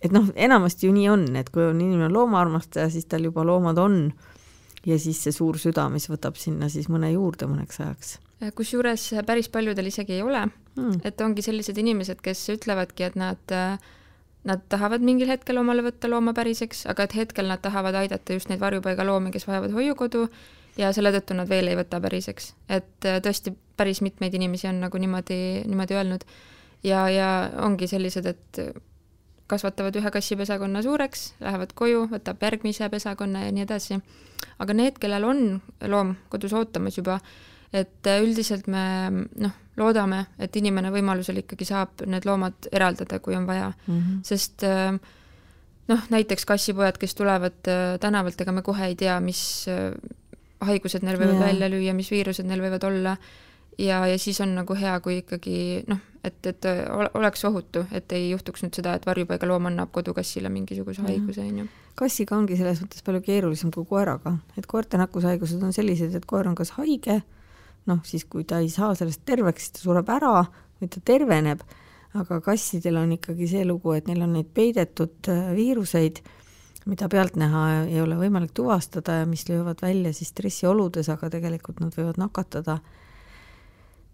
et 0.03 0.11
noh, 0.11 0.29
enamasti 0.35 0.87
ju 0.87 0.93
nii 0.93 1.09
on, 1.09 1.35
et 1.35 1.49
kui 1.49 1.63
on 1.63 1.81
inimene 1.81 2.09
loomaarmastaja, 2.09 2.89
siis 2.89 3.05
tal 3.05 3.23
juba 3.23 3.43
loomad 3.43 3.77
on 3.77 4.13
ja 4.85 4.99
siis 4.99 5.23
see 5.23 5.35
suur 5.35 5.57
süda, 5.61 5.87
mis 5.89 6.09
võtab 6.11 6.37
sinna 6.39 6.69
siis 6.69 6.89
mõne 6.91 7.13
juurde 7.13 7.47
mõneks 7.49 7.79
ajaks. 7.79 8.17
kusjuures 8.55 9.09
päris 9.25 9.49
paljudel 9.49 9.87
isegi 9.87 10.17
ei 10.17 10.21
ole 10.21 10.45
mm., 10.45 11.03
et 11.07 11.21
ongi 11.21 11.45
sellised 11.45 11.77
inimesed, 11.77 12.21
kes 12.21 12.49
ütlevadki, 12.57 13.09
et 13.09 13.19
nad 13.19 13.53
Nad 14.43 14.59
tahavad 14.67 15.03
mingil 15.07 15.29
hetkel 15.31 15.55
omale 15.61 15.85
võtta 15.85 16.09
looma 16.11 16.33
päriseks, 16.35 16.83
aga 16.91 17.05
et 17.07 17.13
hetkel 17.15 17.47
nad 17.47 17.61
tahavad 17.63 17.95
aidata 17.95 18.35
just 18.35 18.49
neid 18.51 18.59
varjupaigaloomi, 18.59 19.31
kes 19.31 19.47
vajavad 19.47 19.71
hoiukodu 19.71 20.25
ja 20.79 20.89
selle 20.95 21.13
tõttu 21.15 21.37
nad 21.37 21.47
veel 21.47 21.71
ei 21.71 21.77
võta 21.79 22.01
päriseks. 22.03 22.51
et 22.67 23.07
tõesti, 23.23 23.53
päris 23.77 24.01
mitmeid 24.03 24.33
inimesi 24.35 24.67
on 24.67 24.81
nagu 24.83 24.99
niimoodi, 24.99 25.37
niimoodi 25.63 25.95
öelnud. 25.95 26.25
ja, 26.83 27.07
ja 27.09 27.29
ongi 27.63 27.87
sellised, 27.87 28.25
et 28.25 28.61
kasvatavad 29.53 29.95
ühe 30.01 30.11
kassipesakonna 30.13 30.83
suureks, 30.85 31.31
lähevad 31.43 31.73
koju, 31.77 32.07
võtab 32.11 32.43
järgmise 32.43 32.89
pesakonna 32.91 33.45
ja 33.45 33.55
nii 33.55 33.65
edasi. 33.67 34.01
aga 34.59 34.73
need, 34.73 34.99
kellel 35.01 35.23
on 35.29 35.43
loom 35.89 36.15
kodus 36.29 36.53
ootamas 36.53 36.97
juba, 36.97 37.19
et 37.73 38.11
üldiselt 38.19 38.67
me 38.67 38.85
noh, 39.09 39.57
loodame, 39.77 40.25
et 40.37 40.55
inimene 40.55 40.91
võimalusel 40.93 41.41
ikkagi 41.41 41.65
saab 41.65 42.03
need 42.05 42.27
loomad 42.29 42.69
eraldada, 42.71 43.19
kui 43.19 43.35
on 43.35 43.47
vaja 43.49 43.71
mm, 43.73 43.99
-hmm. 43.99 44.23
sest 44.23 44.65
noh, 45.91 46.03
näiteks 46.09 46.45
kassipojad, 46.45 46.97
kes 46.99 47.15
tulevad 47.15 47.67
äh, 47.67 47.95
tänavalt, 47.99 48.41
ega 48.41 48.51
me 48.55 48.61
kohe 48.65 48.87
ei 48.91 48.95
tea, 48.99 49.17
mis 49.23 49.65
äh, 49.71 49.91
haigused 50.63 51.03
neil 51.03 51.19
võivad 51.19 51.39
yeah. 51.39 51.47
välja 51.49 51.71
lüüa, 51.71 51.95
mis 51.97 52.11
viirused 52.11 52.47
neil 52.47 52.63
võivad 52.63 52.85
olla 52.87 53.17
ja, 53.77 54.07
ja 54.07 54.17
siis 54.19 54.41
on 54.41 54.55
nagu 54.55 54.75
hea, 54.77 54.93
kui 55.03 55.19
ikkagi 55.21 55.83
noh, 55.87 55.99
et, 56.23 56.39
et 56.47 56.67
oleks 57.13 57.45
ohutu, 57.45 57.85
et 57.91 58.11
ei 58.15 58.29
juhtuks 58.31 58.63
nüüd 58.65 58.79
seda, 58.79 58.95
et 58.97 59.05
varjupaigaloom 59.07 59.69
annab 59.71 59.91
kodukassile 59.95 60.51
mingisuguse 60.53 61.03
haiguse, 61.05 61.45
on 61.45 61.63
ju. 61.63 61.69
kassiga 61.99 62.37
ongi 62.37 62.57
selles 62.59 62.81
mõttes 62.83 63.05
palju 63.05 63.23
keerulisem 63.25 63.71
kui 63.73 63.87
koeraga, 63.89 64.37
et 64.57 64.67
koerte 64.69 64.99
nakkushaigused 65.01 65.63
on 65.63 65.73
sellised, 65.75 66.15
et 66.15 66.27
koer 66.29 66.49
on 66.49 66.57
kas 66.59 66.73
haige, 66.77 67.21
noh, 67.89 68.03
siis 68.07 68.25
kui 68.25 68.47
ta 68.47 68.61
ei 68.63 68.69
saa 68.73 68.93
sellest 68.95 69.25
terveks, 69.27 69.67
siis 69.67 69.77
ta 69.79 69.87
sureb 69.87 70.13
ära 70.13 70.35
või 70.79 70.91
ta 70.91 71.03
terveneb, 71.05 71.65
aga 72.19 72.39
kassidel 72.45 73.01
on 73.01 73.17
ikkagi 73.17 73.49
see 73.49 73.65
lugu, 73.67 73.95
et 73.97 74.07
neil 74.07 74.23
on 74.23 74.35
neid 74.37 74.49
peidetud 74.53 75.31
äh, 75.33 75.51
viiruseid, 75.57 76.21
mida 76.85 77.07
pealtnäha 77.07 77.63
ei 77.87 78.01
ole 78.03 78.17
võimalik 78.19 78.51
tuvastada 78.55 79.21
ja 79.21 79.27
mis 79.27 79.45
löövad 79.47 79.79
välja 79.81 80.11
siis 80.13 80.33
stressioludes, 80.33 81.07
aga 81.09 81.29
tegelikult 81.31 81.79
nad 81.79 81.95
võivad 81.95 82.19
nakatada 82.19 82.81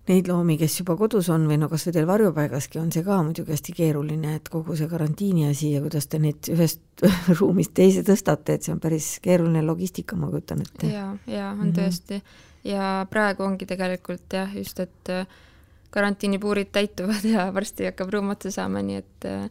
neid 0.10 0.28
loomi, 0.30 0.58
kes 0.58 0.80
juba 0.82 0.96
kodus 0.98 1.30
on 1.34 1.46
või 1.50 1.60
no 1.62 1.70
kas 1.70 1.86
või 1.88 1.96
teil 1.96 2.08
varjupaigaski, 2.10 2.80
on 2.82 2.92
see 2.94 3.06
ka 3.06 3.20
muidugi 3.26 3.54
hästi 3.54 3.76
keeruline, 3.78 4.36
et 4.40 4.50
kogu 4.52 4.76
see 4.78 4.90
karantiini 4.90 5.48
asi 5.50 5.74
ja 5.76 5.84
kuidas 5.86 6.10
te 6.10 6.20
neid 6.22 6.50
ühest 6.54 7.06
ruumist 7.40 7.76
teise 7.78 8.04
tõstate, 8.08 8.58
et 8.58 8.66
see 8.66 8.74
on 8.74 8.82
päris 8.84 9.12
keeruline 9.24 9.64
logistika, 9.66 10.18
ma 10.20 10.32
kujutan 10.32 10.66
ette. 10.66 10.90
ja, 10.90 11.12
ja 11.28 11.52
on 11.52 11.58
mm 11.58 11.72
-hmm. 11.72 11.78
tõesti 11.78 12.22
ja 12.64 13.06
praegu 13.10 13.44
ongi 13.44 13.66
tegelikult 13.70 14.34
jah, 14.34 14.56
just, 14.56 14.80
et 14.80 15.14
äh, 15.14 15.28
karantiinipuurid 15.90 16.72
täituvad 16.72 17.26
ja 17.26 17.50
varsti 17.58 17.86
hakkab 17.86 18.14
ruum 18.14 18.30
otsa 18.36 18.52
saama, 18.52 18.82
nii 18.82 18.96
et 18.96 19.30
äh, 19.30 19.50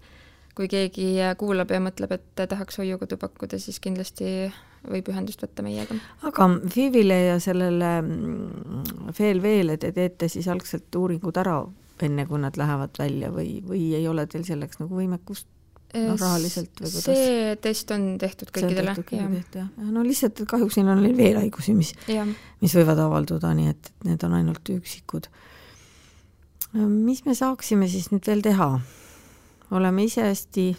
kui 0.54 0.68
keegi 0.68 1.14
kuulab 1.38 1.70
ja 1.70 1.78
mõtleb, 1.80 2.12
et 2.12 2.48
tahaks 2.48 2.78
hoiukodu 2.78 3.16
pakkuda, 3.16 3.58
siis 3.62 3.78
kindlasti 3.80 4.50
võib 4.86 5.10
ühendust 5.12 5.42
võtta 5.42 5.64
meiega. 5.66 5.98
aga 6.28 6.48
FIV-ile 6.74 7.18
ja 7.24 7.36
sellele 7.42 7.92
mm, 8.02 9.12
VLV-le 9.18 9.78
te 9.80 9.92
teete 9.96 10.28
siis 10.30 10.48
algselt 10.48 10.94
uuringud 10.94 11.36
ära, 11.40 11.60
enne 12.02 12.26
kui 12.28 12.40
nad 12.40 12.56
lähevad 12.58 12.98
välja 12.98 13.30
või, 13.34 13.58
või 13.66 13.92
ei 13.98 14.06
ole 14.08 14.26
teil 14.30 14.44
selleks 14.46 14.78
nagu 14.82 14.94
võimekust 14.94 15.48
noh, 15.94 16.16
rahaliselt 16.20 16.72
või 16.78 16.90
kuidas? 16.92 17.06
see 17.06 17.56
test 17.64 17.92
on 17.94 18.06
tehtud 18.20 18.52
kõikidele. 18.54 18.94
jah, 19.54 19.68
no 19.78 20.04
lihtsalt, 20.06 20.42
kahjuks 20.50 20.78
neil 20.78 20.92
on 20.94 21.04
veel 21.16 21.40
haigusi, 21.40 21.74
mis, 21.76 21.94
mis 22.62 22.76
võivad 22.78 23.00
avalduda, 23.06 23.54
nii 23.56 23.72
et 23.72 23.92
need 24.06 24.24
on 24.26 24.36
ainult 24.38 24.74
üksikud. 24.74 25.30
mis 26.74 27.24
me 27.26 27.34
saaksime 27.34 27.88
siis 27.88 28.12
nüüd 28.12 28.26
veel 28.28 28.44
teha? 28.44 28.76
oleme 29.74 30.04
ise 30.08 30.24
hästi 30.24 30.70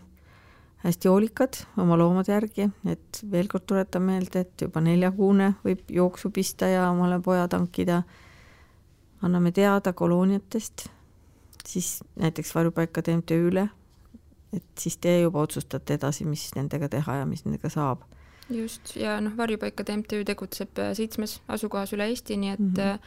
hästi 0.83 1.07
hoolikad 1.07 1.53
oma 1.77 1.97
loomade 1.97 2.31
järgi, 2.31 2.69
et 2.87 3.21
veel 3.31 3.47
kord 3.51 3.65
tuletan 3.67 4.05
meelde, 4.07 4.45
et 4.45 4.61
juba 4.63 4.81
neljakuune 4.83 5.53
võib 5.65 5.91
jooksu 5.91 6.31
pista 6.31 6.69
ja 6.71 6.89
omale 6.91 7.19
poja 7.23 7.47
tankida. 7.47 8.03
anname 9.21 9.51
teada 9.51 9.93
kolooniatest, 9.93 10.87
siis 11.65 12.03
näiteks 12.15 12.55
varjupaikade 12.55 13.17
MTÜ-le, 13.17 13.69
et 14.53 14.63
siis 14.79 14.97
te 14.97 15.19
juba 15.21 15.41
otsustate 15.41 15.93
edasi, 15.99 16.25
mis 16.25 16.45
nendega 16.55 16.89
teha 16.89 17.15
ja 17.15 17.25
mis 17.25 17.43
nendega 17.45 17.69
saab. 17.69 18.01
just, 18.49 18.95
ja 18.95 19.19
noh, 19.21 19.35
varjupaikade 19.37 19.97
MTÜ 19.97 20.23
tegutseb 20.25 20.79
äh, 20.79 20.93
seitsmes 20.93 21.41
asukohas 21.47 21.93
üle 21.93 22.07
Eesti, 22.07 22.37
nii 22.37 22.49
et 22.49 22.59
mm 22.59 22.73
-hmm. 22.73 22.99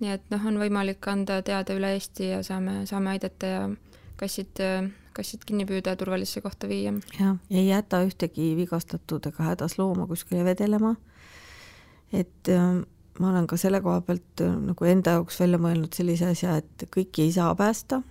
nii 0.00 0.10
et 0.10 0.30
noh, 0.30 0.46
on 0.46 0.58
võimalik 0.58 1.08
anda 1.08 1.42
teada 1.42 1.74
üle 1.74 1.92
Eesti 1.92 2.28
ja 2.28 2.42
saame, 2.42 2.86
saame 2.86 3.10
aidata 3.10 3.46
ja 3.46 3.68
kassid 4.16 4.60
kassid 5.14 5.44
kinni 5.46 5.66
püüda 5.68 5.94
ja 5.94 5.98
turvalisse 5.98 6.42
kohta 6.44 6.68
viia. 6.70 6.94
jah, 7.18 7.36
ei 7.50 7.68
jäta 7.68 8.02
ühtegi 8.06 8.54
vigastatud 8.58 9.26
ega 9.30 9.50
hädas 9.50 9.78
looma 9.78 10.08
kuskile 10.10 10.44
vedelema. 10.46 10.94
et 12.12 12.50
äh, 12.50 12.82
ma 13.20 13.30
olen 13.30 13.46
ka 13.46 13.56
selle 13.60 13.80
koha 13.84 14.00
pealt 14.06 14.42
äh, 14.42 14.56
nagu 14.68 14.90
enda 14.90 15.18
jaoks 15.18 15.40
välja 15.40 15.60
mõelnud 15.62 15.94
sellise 15.94 16.32
asja, 16.34 16.58
et 16.62 16.86
kõiki 16.96 17.28
ei 17.28 17.32
saa 17.32 17.54
päästa, 17.58 18.02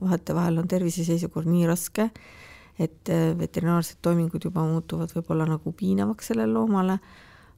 vahetevahel 0.00 0.62
on 0.62 0.70
tervise 0.70 1.04
seisukord 1.06 1.50
nii 1.50 1.66
raske, 1.70 2.08
et 2.78 3.10
äh, 3.10 3.30
veterinaarsed 3.38 4.02
toimingud 4.02 4.46
juba 4.46 4.66
muutuvad 4.68 5.14
võib-olla 5.14 5.48
nagu 5.50 5.72
piinavaks 5.72 6.32
sellele 6.32 6.54
loomale, 6.54 6.98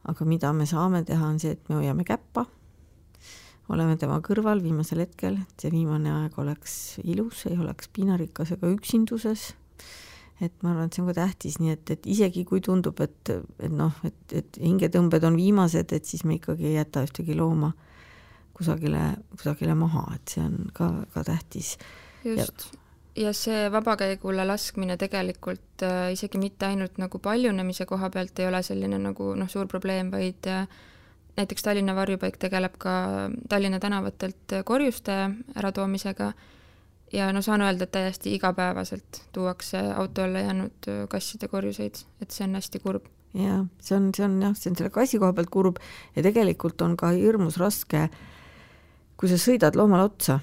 aga 0.09 0.29
mida 0.29 0.53
me 0.57 0.69
saame 0.69 1.05
teha, 1.05 1.33
on 1.33 1.41
see, 1.43 1.57
et 1.57 1.69
me 1.69 1.81
hoiame 1.83 2.05
käppa, 2.09 2.47
oleme 3.73 3.97
tema 4.01 4.19
kõrval 4.25 4.63
viimasel 4.63 5.03
hetkel, 5.05 5.41
et 5.43 5.63
see 5.63 5.73
viimane 5.75 6.13
aeg 6.13 6.39
oleks 6.39 6.99
ilus, 7.05 7.47
ei 7.51 7.59
oleks 7.59 7.91
piinarikas 7.93 8.55
ega 8.57 8.71
üksinduses. 8.71 9.53
Et 10.45 10.53
ma 10.61 10.75
arvan, 10.75 10.91
et 10.91 10.97
see 10.97 11.01
on 11.01 11.09
ka 11.09 11.17
tähtis, 11.17 11.57
nii 11.63 11.73
et, 11.73 11.91
et 11.95 12.07
isegi 12.13 12.45
kui 12.45 12.61
tundub, 12.61 12.99
et, 13.01 13.31
et 13.33 13.73
noh, 13.73 13.95
et, 14.05 14.19
et 14.37 14.59
hingetõmbed 14.61 15.25
on 15.25 15.39
viimased, 15.39 15.95
et 15.97 16.05
siis 16.05 16.27
me 16.29 16.37
ikkagi 16.37 16.69
ei 16.69 16.75
jäta 16.77 17.07
ühtegi 17.07 17.37
looma 17.39 17.73
kusagile, 18.57 19.15
kusagile 19.37 19.77
maha, 19.77 20.05
et 20.17 20.35
see 20.35 20.45
on 20.45 20.59
ka, 20.77 20.91
ka 21.15 21.25
tähtis. 21.25 21.77
just, 22.25 22.69
ja 23.17 23.33
see 23.37 23.71
vabakäigule 23.73 24.45
laskmine 24.45 24.97
tegelikult 25.01 25.85
äh, 25.85 26.11
isegi 26.13 26.41
mitte 26.41 26.69
ainult 26.69 27.01
nagu 27.01 27.19
paljunemise 27.23 27.87
koha 27.89 28.11
pealt 28.13 28.39
ei 28.39 28.49
ole 28.51 28.63
selline 28.67 28.99
nagu 29.01 29.33
noh, 29.39 29.49
suur 29.49 29.69
probleem, 29.73 30.13
vaid 30.13 30.49
äh, 30.53 30.69
näiteks 31.37 31.63
Tallinna 31.63 31.95
varjupaik 31.97 32.37
tegeleb 32.41 32.77
ka 32.79 32.93
Tallinna 33.49 33.81
tänavatelt 33.81 34.55
korjuste 34.65 35.31
äratoomisega 35.57 36.33
ja 37.13 37.33
no 37.33 37.43
saan 37.43 37.63
öelda, 37.63 37.85
et 37.85 37.93
täiesti 37.93 38.35
igapäevaselt 38.35 39.23
tuuakse 39.33 39.79
auto 39.97 40.23
alla 40.23 40.39
jäänud 40.39 40.91
kasside 41.09 41.49
korjuseid, 41.49 42.03
et 42.21 42.31
see 42.31 42.47
on 42.49 42.55
hästi 42.59 42.81
kurb. 42.83 43.05
jaa, 43.35 43.67
see 43.81 43.97
on, 43.97 44.11
see 44.17 44.25
on 44.25 44.41
jah, 44.43 44.57
see 44.57 44.71
on 44.71 44.77
selle 44.79 44.91
kassi 44.91 45.19
koha 45.21 45.33
pealt 45.37 45.51
kurb 45.53 45.81
ja 46.17 46.23
tegelikult 46.25 46.83
on 46.83 46.97
ka 46.97 47.13
hirmus 47.15 47.59
raske, 47.61 48.09
kui 49.17 49.29
sa 49.29 49.39
sõidad 49.41 49.77
loomale 49.77 50.09
otsa, 50.09 50.41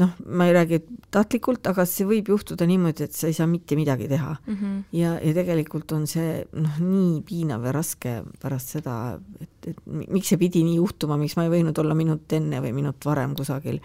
noh, 0.00 0.12
ma 0.26 0.48
ei 0.48 0.54
räägi 0.56 0.80
tahtlikult, 1.14 1.66
aga 1.70 1.86
see 1.88 2.06
võib 2.08 2.30
juhtuda 2.32 2.66
niimoodi, 2.68 3.06
et 3.06 3.16
sa 3.16 3.30
ei 3.30 3.36
saa 3.36 3.48
mitte 3.50 3.78
midagi 3.78 4.08
teha 4.10 4.34
mm. 4.34 4.56
-hmm. 4.56 4.82
ja, 4.98 5.14
ja 5.22 5.32
tegelikult 5.36 5.92
on 5.96 6.06
see 6.10 6.44
noh, 6.52 6.76
nii 6.82 7.22
piinav 7.26 7.64
ja 7.64 7.72
raske 7.76 8.18
pärast 8.42 8.76
seda, 8.76 9.18
et, 9.40 9.72
et 9.72 9.80
miks 9.86 10.32
see 10.32 10.40
pidi 10.40 10.64
nii 10.66 10.78
juhtuma, 10.80 11.18
miks 11.20 11.36
ma 11.36 11.46
ei 11.46 11.54
võinud 11.58 11.78
olla 11.82 11.94
minut 11.94 12.32
enne 12.32 12.60
või 12.64 12.72
minut 12.76 13.04
varem 13.04 13.34
kusagil. 13.34 13.80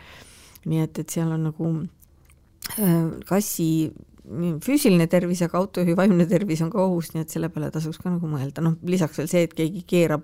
nii 0.66 0.80
et, 0.80 1.00
et 1.00 1.10
seal 1.10 1.32
on 1.32 1.50
nagu 1.50 1.72
Äh, 2.80 3.10
kassi 3.28 3.92
füüsiline 4.62 5.08
tervis, 5.12 5.42
aga 5.44 5.58
autojuhi 5.60 5.96
vaimne 5.98 6.28
tervis 6.30 6.62
on 6.64 6.70
ka 6.72 6.84
ohus, 6.86 7.10
nii 7.12 7.26
et 7.26 7.34
selle 7.34 7.50
peale 7.52 7.72
tasuks 7.74 7.98
ka 8.00 8.14
nagu 8.14 8.30
mõelda, 8.30 8.64
noh 8.64 8.78
lisaks 8.88 9.18
veel 9.20 9.30
see, 9.32 9.42
et 9.48 9.56
keegi 9.58 9.82
keerab, 9.90 10.24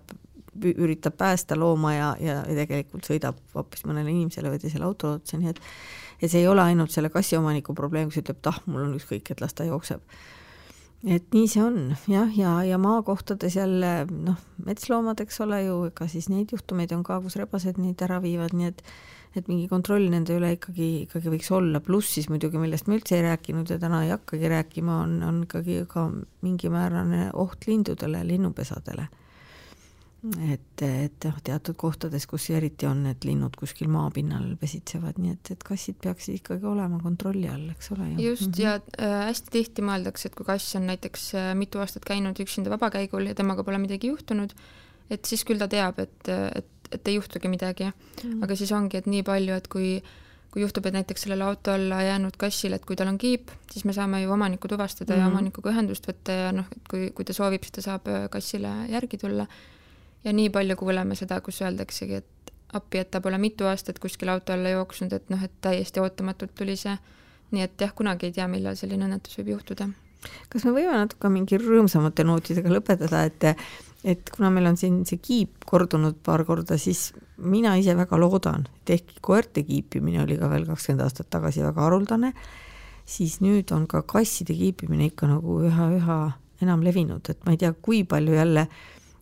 üritab 0.63 1.17
päästa 1.17 1.57
looma 1.59 1.93
ja, 1.93 2.09
ja, 2.21 2.39
ja 2.47 2.57
tegelikult 2.63 3.07
sõidab 3.07 3.39
hoopis 3.55 3.85
mõnele 3.87 4.11
inimesele 4.13 4.51
või 4.53 4.61
teisele 4.61 4.87
autole 4.87 5.21
otsa, 5.21 5.39
nii 5.39 5.53
et 5.53 5.63
et 6.21 6.31
see 6.31 6.41
ei 6.41 6.47
ole 6.49 6.63
ainult 6.65 6.89
selle 6.89 7.11
kassiomaniku 7.13 7.75
probleem, 7.77 8.09
kes 8.09 8.23
ütleb, 8.23 8.39
et 8.41 8.49
ah, 8.49 8.57
mul 8.65 8.87
on 8.87 8.95
ükskõik, 8.97 9.29
et 9.31 9.41
las 9.43 9.53
ta 9.53 9.67
jookseb. 9.67 10.01
et 11.05 11.27
nii 11.33 11.45
see 11.47 11.61
on 11.61 11.77
jah, 12.09 12.31
ja, 12.33 12.55
ja 12.65 12.79
maakohtades 12.81 13.55
jälle 13.55 14.07
noh, 14.09 14.39
metsloomad, 14.65 15.21
eks 15.21 15.43
ole 15.45 15.61
ju, 15.67 15.83
ega 15.91 16.07
siis 16.09 16.29
neid 16.33 16.51
juhtumeid 16.55 16.91
on 16.97 17.03
ka, 17.05 17.19
kus 17.21 17.37
rebased 17.37 17.77
neid 17.77 18.01
ära 18.01 18.17
viivad, 18.23 18.57
nii 18.57 18.73
et 18.73 18.83
et 19.37 19.49
mingi 19.51 19.67
kontroll 19.69 20.07
nende 20.09 20.33
üle 20.37 20.53
ikkagi, 20.55 20.87
ikkagi 21.05 21.29
võiks 21.29 21.49
olla, 21.53 21.81
pluss 21.83 22.15
siis 22.15 22.29
muidugi, 22.31 22.57
millest 22.61 22.87
me 22.89 22.97
üldse 22.97 23.17
ei 23.17 23.25
rääkinud 23.25 23.69
ja 23.69 23.77
täna 23.81 24.03
ei 24.05 24.09
hakkagi 24.13 24.49
rääkima, 24.49 25.01
on, 25.03 25.17
on 25.27 25.43
ikkagi 25.45 25.83
ka 25.91 26.07
mingi 26.45 26.71
määrane 26.73 27.27
oht 27.37 27.67
lindudele, 27.69 28.23
linnupesadele. 28.27 29.07
Et, 30.53 30.83
et 30.85 31.27
noh, 31.27 31.41
teatud 31.43 31.77
kohtades, 31.79 32.27
kus 32.29 32.49
eriti 32.55 32.87
on 32.89 33.03
need 33.07 33.27
linnud 33.27 33.55
kuskil 33.59 33.89
maapinnal 33.93 34.55
pesitsevad, 34.61 35.19
nii 35.21 35.35
et, 35.35 35.51
et 35.55 35.67
kassid 35.67 35.99
peaksid 36.03 36.39
ikkagi 36.39 36.65
olema 36.67 37.01
kontrolli 37.03 37.49
all, 37.51 37.69
eks 37.75 37.91
ole 37.95 38.09
ju. 38.13 38.29
just 38.29 38.47
mm, 38.47 38.53
-hmm. 38.53 38.63
ja 38.63 38.79
äh, 38.99 39.27
hästi 39.29 39.51
tihti 39.51 39.85
mõeldakse, 39.85 40.31
et 40.31 40.35
kui 40.35 40.45
kass 40.45 40.75
on 40.75 40.87
näiteks 40.87 41.29
äh, 41.35 41.53
mitu 41.55 41.79
aastat 41.83 42.05
käinud 42.05 42.39
üksinda 42.39 42.69
vabakäigul 42.69 43.29
ja 43.31 43.35
temaga 43.35 43.63
pole 43.63 43.77
midagi 43.77 44.07
juhtunud, 44.07 44.53
et 45.09 45.25
siis 45.25 45.45
küll 45.47 45.59
ta 45.59 45.67
teab, 45.67 45.99
et, 45.99 46.27
et 46.27 46.73
et 46.91 47.07
ei 47.07 47.17
juhtugi 47.17 47.49
midagi 47.51 47.87
mm.. 47.87 48.43
aga 48.43 48.55
siis 48.55 48.71
ongi, 48.75 48.99
et 48.99 49.07
nii 49.09 49.23
palju, 49.27 49.55
et 49.59 49.67
kui, 49.71 49.89
kui 50.53 50.63
juhtub, 50.63 50.87
et 50.87 50.95
näiteks 50.97 51.25
sellele 51.25 51.47
auto 51.47 51.73
alla 51.75 52.01
jäänud 52.05 52.37
kassil, 52.39 52.75
et 52.77 52.85
kui 52.87 52.97
tal 52.99 53.11
on 53.11 53.17
kiip, 53.21 53.51
siis 53.71 53.85
me 53.87 53.95
saame 53.95 54.21
ju 54.23 54.33
omanikku 54.33 54.71
tuvastada 54.71 55.15
mm. 55.15 55.21
ja 55.21 55.31
omanikuga 55.31 55.73
ühendust 55.73 56.07
võtta 56.09 56.37
ja 56.41 56.53
noh, 56.55 56.69
et 56.75 56.91
kui, 56.91 57.09
kui 57.15 57.27
ta 57.27 57.35
soovib, 57.35 57.65
siis 57.65 57.79
ta 57.79 57.85
saab 57.89 58.07
äh, 58.11 58.27
kassile 58.33 58.73
järgi 58.93 59.19
tulla. 59.23 59.47
Ja 60.23 60.33
nii 60.33 60.49
palju 60.49 60.75
kuuleme 60.75 61.15
seda, 61.15 61.41
kus 61.41 61.61
öeldaksegi, 61.61 62.21
et 62.21 62.53
appi, 62.73 62.97
et 63.03 63.11
ta 63.11 63.21
pole 63.21 63.37
mitu 63.37 63.67
aastat 63.69 63.99
kuskil 63.99 64.29
auto 64.29 64.53
alla 64.53 64.73
jooksnud, 64.75 65.13
et 65.13 65.29
noh, 65.29 65.43
et 65.43 65.53
täiesti 65.61 66.03
ootamatult 66.03 66.55
tuli 66.55 66.75
see. 66.75 66.97
nii 67.51 67.63
et 67.63 67.79
jah, 67.81 67.93
kunagi 67.95 68.27
ei 68.27 68.33
tea, 68.35 68.47
millal 68.51 68.75
selline 68.75 69.05
õnnetus 69.07 69.37
võib 69.39 69.53
juhtuda 69.55 69.87
kas 70.51 70.65
me 70.65 70.73
võime 70.75 70.95
natuke 70.97 71.29
mingi 71.31 71.59
rõõmsamate 71.61 72.25
nootidega 72.27 72.71
lõpetada, 72.73 73.25
et 73.27 73.53
et 74.07 74.29
kuna 74.29 74.51
meil 74.53 74.69
on 74.69 74.77
siin 74.77 75.01
see 75.09 75.19
kiip 75.19 75.65
kordunud 75.67 76.19
paar 76.23 76.43
korda, 76.47 76.77
siis 76.79 77.09
mina 77.37 77.73
ise 77.79 77.95
väga 77.97 78.19
loodan, 78.21 78.67
et 78.81 78.93
ehkki 78.97 79.17
koerte 79.25 79.63
kiipimine 79.67 80.21
oli 80.23 80.37
ka 80.39 80.49
veel 80.51 80.67
kakskümmend 80.69 81.03
aastat 81.03 81.31
tagasi 81.33 81.63
väga 81.65 81.81
haruldane, 81.81 82.31
siis 83.07 83.39
nüüd 83.43 83.73
on 83.75 83.87
ka 83.89 84.03
kasside 84.07 84.55
kiipimine 84.55 85.09
ikka 85.09 85.27
nagu 85.31 85.59
üha-üha 85.67 86.19
enam 86.63 86.85
levinud, 86.85 87.25
et 87.29 87.41
ma 87.45 87.55
ei 87.55 87.59
tea, 87.61 87.73
kui 87.73 88.03
palju 88.07 88.37
jälle, 88.37 88.67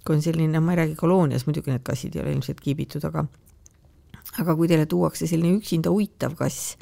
kui 0.06 0.18
on 0.18 0.22
selline, 0.22 0.62
ma 0.62 0.76
ei 0.76 0.84
räägi 0.84 0.98
koloonias, 1.00 1.48
muidugi 1.48 1.74
need 1.74 1.86
kassid 1.86 2.16
ei 2.16 2.24
ole 2.24 2.36
ilmselt 2.36 2.62
kiibitud, 2.62 3.04
aga 3.10 3.26
aga 4.42 4.56
kui 4.58 4.68
teile 4.70 4.86
tuuakse 4.90 5.28
selline 5.30 5.58
üksinda 5.60 5.94
uitav 5.94 6.36
kass 6.40 6.76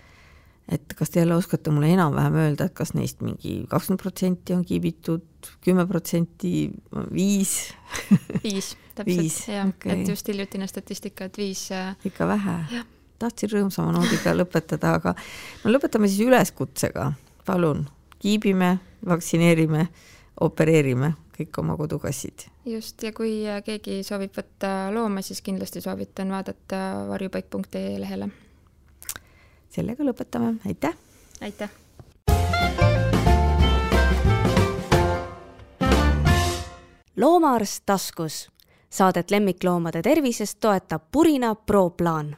et 0.72 0.94
kas 0.96 1.12
te 1.12 1.20
jälle 1.20 1.36
oskate 1.36 1.72
mulle 1.72 1.92
enam-vähem 1.94 2.38
öelda, 2.46 2.68
et 2.70 2.76
kas 2.78 2.94
neist 2.96 3.22
mingi 3.24 3.56
kakskümmend 3.70 4.02
protsenti 4.02 4.56
on 4.56 4.64
kiibitud, 4.66 5.26
kümme 5.64 5.86
protsenti, 5.88 6.70
viis? 7.14 7.74
viis, 8.44 8.74
täpselt, 8.96 9.42
jah 9.58 9.68
okay., 9.68 9.98
et 9.98 10.14
just 10.14 10.28
hiljutine 10.32 10.68
statistika, 10.72 11.28
et 11.28 11.38
viis. 11.38 11.66
Äh, 11.76 11.96
ikka 12.08 12.28
vähe. 12.32 12.58
tahtsin 13.20 13.52
rõõmsama 13.52 13.94
noodiga 13.96 14.34
lõpetada, 14.36 14.96
aga 15.00 15.16
no 15.64 15.76
lõpetame 15.76 16.10
siis 16.12 16.24
üleskutsega, 16.28 17.12
palun, 17.48 17.86
kiibime, 18.24 18.78
vaktsineerime, 19.08 19.88
opereerime 20.44 21.14
kõik 21.38 21.60
oma 21.60 21.78
kodukassid. 21.78 22.48
just, 22.66 23.04
ja 23.04 23.14
kui 23.14 23.44
äh, 23.48 23.64
keegi 23.64 24.02
soovib 24.04 24.36
võtta 24.38 24.92
looma, 24.94 25.22
siis 25.22 25.42
kindlasti 25.42 25.82
soovitan 25.82 26.32
vaadata 26.32 26.82
varjupaik.ee 27.10 28.00
lehele 28.00 28.30
sellega 29.74 30.06
lõpetame, 30.06 30.56
aitäh! 30.68 30.94
aitäh! 31.42 31.70
loomaarst 37.18 37.84
taskus. 37.86 38.50
Saadet 38.90 39.32
lemmikloomade 39.32 40.02
tervisest 40.02 40.60
toetab 40.62 41.02
Purina 41.12 41.56
Pro 41.56 41.90
plaan 41.90 42.36